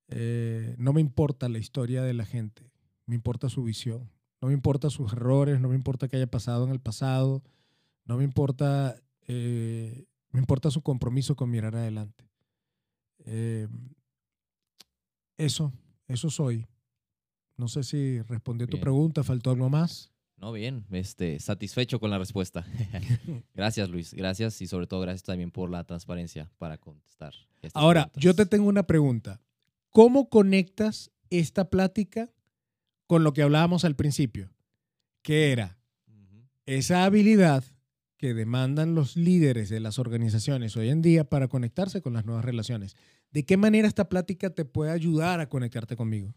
Eh, 0.09 0.75
no 0.77 0.93
me 0.93 1.01
importa 1.01 1.49
la 1.49 1.59
historia 1.59 2.01
de 2.01 2.13
la 2.13 2.25
gente, 2.25 2.71
me 3.05 3.15
importa 3.15 3.49
su 3.49 3.63
visión. 3.63 4.09
No 4.41 4.47
me 4.47 4.53
importa 4.53 4.89
sus 4.89 5.11
errores, 5.11 5.59
no 5.59 5.67
me 5.69 5.75
importa 5.75 6.07
qué 6.07 6.15
haya 6.15 6.31
pasado 6.31 6.63
en 6.65 6.71
el 6.71 6.79
pasado, 6.79 7.43
no 8.05 8.17
me 8.17 8.23
importa, 8.23 8.95
eh, 9.27 10.05
me 10.31 10.39
importa 10.39 10.71
su 10.71 10.81
compromiso 10.81 11.35
con 11.35 11.49
mirar 11.49 11.75
adelante. 11.75 12.29
Eh, 13.25 13.67
eso, 15.37 15.73
eso 16.07 16.29
soy. 16.29 16.65
No 17.57 17.67
sé 17.67 17.83
si 17.83 18.21
respondí 18.21 18.63
a 18.63 18.67
tu 18.67 18.77
Bien. 18.77 18.81
pregunta, 18.81 19.23
faltó 19.23 19.51
algo 19.51 19.69
más. 19.69 20.11
No, 20.37 20.53
bien, 20.53 20.85
este, 20.91 21.37
satisfecho 21.41 21.99
con 21.99 22.09
la 22.09 22.17
respuesta. 22.17 22.65
gracias, 23.53 23.89
Luis. 23.89 24.13
Gracias 24.13 24.61
y 24.61 24.67
sobre 24.67 24.87
todo 24.87 25.01
gracias 25.01 25.23
también 25.23 25.51
por 25.51 25.69
la 25.69 25.83
transparencia 25.83 26.49
para 26.57 26.77
contestar. 26.77 27.33
Ahora, 27.73 28.03
preguntas. 28.03 28.23
yo 28.23 28.33
te 28.35 28.45
tengo 28.45 28.69
una 28.69 28.83
pregunta. 28.83 29.41
¿Cómo 29.89 30.29
conectas 30.29 31.11
esta 31.29 31.69
plática 31.69 32.31
con 33.07 33.23
lo 33.23 33.33
que 33.33 33.41
hablábamos 33.41 33.85
al 33.85 33.95
principio? 33.95 34.51
Que 35.21 35.51
era 35.51 35.79
esa 36.65 37.05
habilidad 37.05 37.63
que 38.17 38.33
demandan 38.33 38.93
los 38.93 39.15
líderes 39.15 39.69
de 39.69 39.79
las 39.79 39.97
organizaciones 39.97 40.75
hoy 40.77 40.89
en 40.89 41.01
día 41.01 41.23
para 41.23 41.47
conectarse 41.47 42.01
con 42.01 42.13
las 42.13 42.25
nuevas 42.25 42.45
relaciones. 42.45 42.95
¿De 43.31 43.45
qué 43.45 43.57
manera 43.57 43.87
esta 43.87 44.09
plática 44.09 44.49
te 44.49 44.65
puede 44.65 44.91
ayudar 44.91 45.39
a 45.39 45.49
conectarte 45.49 45.95
conmigo? 45.95 46.35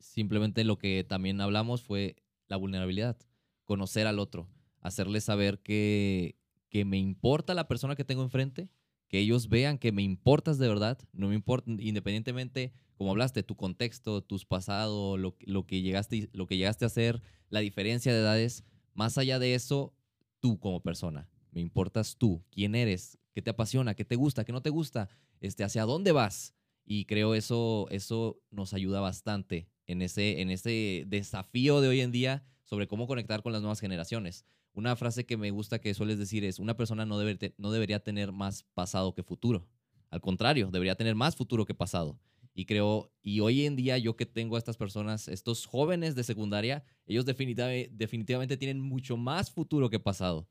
Simplemente 0.00 0.64
lo 0.64 0.78
que 0.78 1.04
también 1.04 1.40
hablamos 1.40 1.82
fue 1.82 2.16
la 2.48 2.56
vulnerabilidad, 2.56 3.16
conocer 3.64 4.06
al 4.06 4.18
otro, 4.18 4.48
hacerle 4.80 5.20
saber 5.20 5.60
que, 5.60 6.36
que 6.68 6.84
me 6.84 6.98
importa 6.98 7.54
la 7.54 7.68
persona 7.68 7.94
que 7.94 8.04
tengo 8.04 8.22
enfrente, 8.22 8.68
que 9.12 9.18
ellos 9.18 9.50
vean 9.50 9.76
que 9.76 9.92
me 9.92 10.00
importas 10.00 10.56
de 10.56 10.66
verdad, 10.66 10.98
no 11.12 11.28
me 11.28 11.34
importa, 11.34 11.70
independientemente, 11.70 12.72
como 12.94 13.10
hablaste, 13.10 13.42
tu 13.42 13.56
contexto, 13.56 14.22
tus 14.22 14.46
pasados, 14.46 15.20
lo, 15.20 15.36
lo, 15.40 15.66
que 15.66 15.82
llegaste, 15.82 16.30
lo 16.32 16.46
que 16.46 16.56
llegaste 16.56 16.86
a 16.86 16.88
hacer, 16.88 17.20
la 17.50 17.60
diferencia 17.60 18.10
de 18.10 18.20
edades, 18.20 18.64
más 18.94 19.18
allá 19.18 19.38
de 19.38 19.54
eso, 19.54 19.94
tú 20.40 20.58
como 20.58 20.82
persona, 20.82 21.28
me 21.50 21.60
importas 21.60 22.16
tú, 22.16 22.42
quién 22.50 22.74
eres, 22.74 23.18
qué 23.34 23.42
te 23.42 23.50
apasiona, 23.50 23.94
qué 23.94 24.06
te 24.06 24.16
gusta, 24.16 24.46
qué 24.46 24.52
no 24.52 24.62
te 24.62 24.70
gusta, 24.70 25.10
este, 25.42 25.62
hacia 25.62 25.84
dónde 25.84 26.12
vas. 26.12 26.54
Y 26.86 27.04
creo 27.04 27.34
eso, 27.34 27.88
eso 27.90 28.40
nos 28.50 28.72
ayuda 28.72 29.00
bastante 29.00 29.68
en 29.86 30.00
ese, 30.00 30.40
en 30.40 30.50
ese 30.50 31.04
desafío 31.06 31.82
de 31.82 31.88
hoy 31.88 32.00
en 32.00 32.12
día 32.12 32.46
sobre 32.64 32.88
cómo 32.88 33.06
conectar 33.06 33.42
con 33.42 33.52
las 33.52 33.60
nuevas 33.60 33.80
generaciones. 33.80 34.46
Una 34.74 34.96
frase 34.96 35.26
que 35.26 35.36
me 35.36 35.50
gusta 35.50 35.80
que 35.80 35.94
sueles 35.94 36.18
decir 36.18 36.44
es, 36.44 36.58
una 36.58 36.76
persona 36.76 37.04
no, 37.04 37.18
debe, 37.18 37.54
no 37.58 37.70
debería 37.70 38.00
tener 38.00 38.32
más 38.32 38.64
pasado 38.74 39.14
que 39.14 39.22
futuro. 39.22 39.68
Al 40.10 40.20
contrario, 40.20 40.70
debería 40.70 40.94
tener 40.94 41.14
más 41.14 41.36
futuro 41.36 41.64
que 41.64 41.74
pasado. 41.74 42.18
Y 42.54 42.66
creo, 42.66 43.10
y 43.22 43.40
hoy 43.40 43.64
en 43.64 43.76
día 43.76 43.96
yo 43.96 44.14
que 44.14 44.26
tengo 44.26 44.56
a 44.56 44.58
estas 44.58 44.76
personas, 44.76 45.26
estos 45.28 45.64
jóvenes 45.64 46.14
de 46.14 46.22
secundaria, 46.22 46.84
ellos 47.06 47.24
definitivamente 47.24 48.56
tienen 48.58 48.78
mucho 48.78 49.16
más 49.16 49.50
futuro 49.50 49.88
que 49.88 49.98
pasado. 49.98 50.46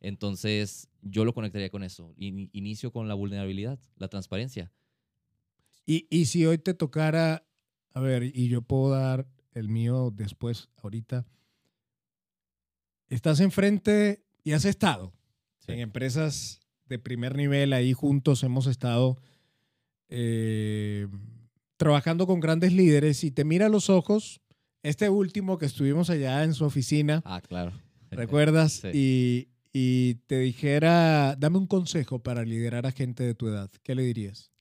Entonces, 0.00 0.88
yo 1.00 1.24
lo 1.24 1.32
conectaría 1.32 1.70
con 1.70 1.84
eso. 1.84 2.12
inicio 2.16 2.92
con 2.92 3.06
la 3.06 3.14
vulnerabilidad, 3.14 3.78
la 3.96 4.08
transparencia. 4.08 4.72
Y, 5.86 6.08
y 6.10 6.24
si 6.24 6.44
hoy 6.44 6.58
te 6.58 6.74
tocara, 6.74 7.46
a 7.92 8.00
ver, 8.00 8.24
y 8.24 8.48
yo 8.48 8.62
puedo 8.62 8.90
dar 8.90 9.28
el 9.52 9.68
mío 9.68 10.10
después, 10.12 10.70
ahorita, 10.82 11.24
estás 13.08 13.40
enfrente 13.40 14.24
y 14.42 14.52
has 14.52 14.64
estado 14.64 15.12
en 15.66 15.80
empresas 15.80 16.60
de 16.86 16.98
primer 16.98 17.36
nivel, 17.36 17.72
ahí 17.72 17.92
juntos 17.92 18.42
hemos 18.42 18.66
estado 18.66 19.18
eh, 20.08 21.08
trabajando 21.76 22.26
con 22.26 22.40
grandes 22.40 22.72
líderes 22.72 23.24
y 23.24 23.30
te 23.30 23.44
mira 23.44 23.66
a 23.66 23.70
los 23.70 23.90
ojos, 23.90 24.40
este 24.82 25.08
último 25.08 25.58
que 25.58 25.66
estuvimos 25.66 26.10
allá 26.10 26.44
en 26.44 26.54
su 26.54 26.64
oficina. 26.64 27.22
Ah, 27.24 27.40
claro. 27.40 27.72
¿Recuerdas? 28.10 28.82
y, 28.92 29.48
y, 29.72 30.16
te 30.26 30.38
dijera, 30.38 31.34
dame 31.36 31.58
un 31.58 31.66
consejo 31.66 32.22
para 32.22 32.44
liderar 32.44 32.86
a 32.86 32.92
gente 32.92 33.24
de 33.24 33.34
tu 33.34 33.48
edad. 33.48 33.70
¿Qué 33.82 33.94
le 33.94 34.02
dirías? 34.02 34.52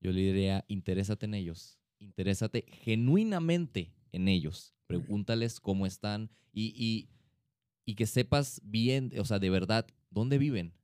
Yo 0.00 0.12
le 0.12 0.22
diría, 0.22 0.64
interésate 0.66 1.26
en 1.26 1.34
ellos. 1.34 1.78
Interésate 1.98 2.64
genuinamente 2.82 3.92
en 4.12 4.28
ellos. 4.28 4.74
Pregúntales 4.86 5.60
cómo 5.60 5.86
están 5.86 6.30
y, 6.52 6.74
y, 6.76 7.10
y 7.86 7.94
que 7.94 8.06
sepas 8.06 8.60
bien, 8.64 9.12
o 9.18 9.24
sea, 9.24 9.38
de 9.38 9.48
verdad, 9.48 9.86
dónde 10.10 10.36
viven. 10.36 10.74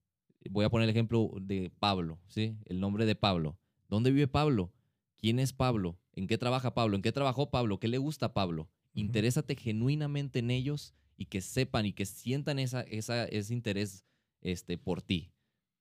Voy 0.49 0.65
a 0.65 0.71
poner 0.71 0.85
el 0.85 0.91
ejemplo 0.91 1.31
de 1.41 1.71
Pablo, 1.79 2.19
¿sí? 2.29 2.57
El 2.65 2.81
nombre 2.81 3.05
de 3.05 3.15
Pablo. 3.15 3.59
¿Dónde 3.88 4.11
vive 4.11 4.29
Pablo? 4.29 4.73
¿Quién 5.19 5.38
es 5.38 5.53
Pablo? 5.53 5.99
¿En 6.15 6.27
qué 6.27 6.38
trabaja 6.38 6.75
Pablo? 6.75 6.97
¿En 6.97 7.03
qué 7.03 7.12
trabajó 7.12 7.51
Pablo? 7.51 7.79
¿Qué 7.79 7.88
le 7.88 7.99
gusta 7.99 8.27
a 8.27 8.35
Pablo? 8.35 8.69
Interésate 8.95 9.57
genuinamente 9.57 10.38
en 10.38 10.51
ellos 10.51 10.95
y 11.17 11.27
que 11.27 11.41
sepan 11.41 11.87
y 11.87 11.93
que 11.93 12.07
sientan 12.07 12.59
esa, 12.59 12.83
esa, 12.83 13.25
ese 13.25 13.53
interés 13.53 14.05
este, 14.41 14.79
por 14.79 15.03
ti. 15.03 15.33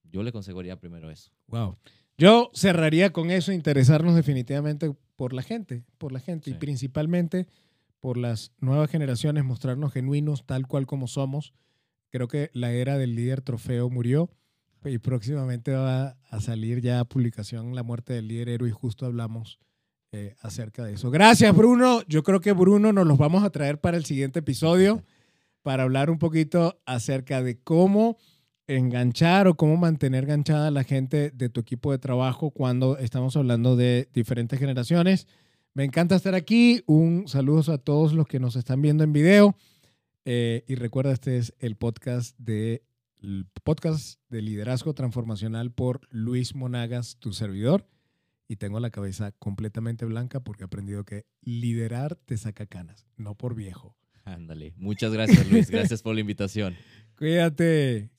Yo 0.03 0.23
le 0.23 0.29
aconsejaría 0.29 0.79
primero 0.79 1.09
eso. 1.09 1.31
Wow. 1.47 1.77
Yo 2.17 2.51
cerraría 2.53 3.13
con 3.13 3.31
eso, 3.31 3.51
interesarnos 3.51 4.15
definitivamente 4.15 4.93
por 5.15 5.33
la 5.33 5.41
gente, 5.41 5.83
por 5.97 6.11
la 6.11 6.19
gente 6.19 6.49
y 6.49 6.53
principalmente 6.55 7.47
por 8.01 8.17
las 8.17 8.51
nuevas 8.59 8.89
generaciones, 8.89 9.45
mostrarnos 9.45 9.93
genuinos 9.93 10.45
tal 10.45 10.67
cual 10.67 10.85
como 10.85 11.07
somos. 11.07 11.53
Creo 12.09 12.27
que 12.27 12.49
la 12.53 12.71
era 12.73 12.97
del 12.97 13.15
líder 13.15 13.41
trofeo 13.41 13.89
murió 13.89 14.29
y 14.83 14.97
próximamente 14.97 15.71
va 15.71 16.17
a 16.29 16.41
salir 16.41 16.81
ya 16.81 17.05
publicación 17.05 17.75
La 17.75 17.83
muerte 17.83 18.13
del 18.13 18.27
líder 18.27 18.49
héroe 18.49 18.69
y 18.69 18.73
justo 18.73 19.05
hablamos 19.05 19.59
eh, 20.11 20.35
acerca 20.41 20.83
de 20.83 20.93
eso. 20.93 21.09
Gracias, 21.11 21.55
Bruno. 21.55 22.01
Yo 22.07 22.23
creo 22.23 22.41
que 22.41 22.51
Bruno 22.51 22.91
nos 22.91 23.07
los 23.07 23.17
vamos 23.17 23.43
a 23.43 23.49
traer 23.51 23.79
para 23.79 23.95
el 23.95 24.03
siguiente 24.03 24.39
episodio 24.39 25.03
para 25.61 25.83
hablar 25.83 26.09
un 26.09 26.17
poquito 26.17 26.81
acerca 26.85 27.41
de 27.43 27.61
cómo 27.61 28.17
enganchar 28.67 29.47
o 29.47 29.55
cómo 29.55 29.77
mantener 29.77 30.23
enganchada 30.23 30.67
a 30.67 30.71
la 30.71 30.83
gente 30.83 31.31
de 31.31 31.49
tu 31.49 31.59
equipo 31.59 31.91
de 31.91 31.99
trabajo 31.99 32.51
cuando 32.51 32.97
estamos 32.97 33.35
hablando 33.35 33.75
de 33.75 34.09
diferentes 34.13 34.59
generaciones. 34.59 35.27
Me 35.73 35.85
encanta 35.85 36.15
estar 36.15 36.35
aquí. 36.35 36.83
Un 36.85 37.27
saludo 37.27 37.71
a 37.71 37.77
todos 37.77 38.13
los 38.13 38.27
que 38.27 38.39
nos 38.39 38.55
están 38.55 38.81
viendo 38.81 39.03
en 39.03 39.13
video. 39.13 39.55
Eh, 40.25 40.63
y 40.67 40.75
recuerda, 40.75 41.13
este 41.13 41.37
es 41.37 41.53
el 41.59 41.75
podcast 41.75 42.37
de 42.37 42.83
el 43.19 43.45
podcast 43.63 44.19
de 44.29 44.41
liderazgo 44.41 44.93
transformacional 44.95 45.71
por 45.71 46.01
Luis 46.09 46.55
Monagas, 46.55 47.17
tu 47.19 47.33
servidor. 47.33 47.87
Y 48.47 48.57
tengo 48.57 48.79
la 48.79 48.89
cabeza 48.89 49.31
completamente 49.33 50.05
blanca 50.05 50.41
porque 50.41 50.63
he 50.63 50.65
aprendido 50.65 51.05
que 51.05 51.25
liderar 51.41 52.15
te 52.15 52.35
saca 52.35 52.65
canas, 52.65 53.05
no 53.15 53.35
por 53.35 53.55
viejo. 53.55 53.95
Ándale. 54.25 54.73
Muchas 54.75 55.13
gracias, 55.13 55.49
Luis. 55.49 55.69
Gracias 55.69 56.01
por 56.01 56.15
la 56.15 56.21
invitación. 56.21 56.75
Cuídate. 57.17 58.09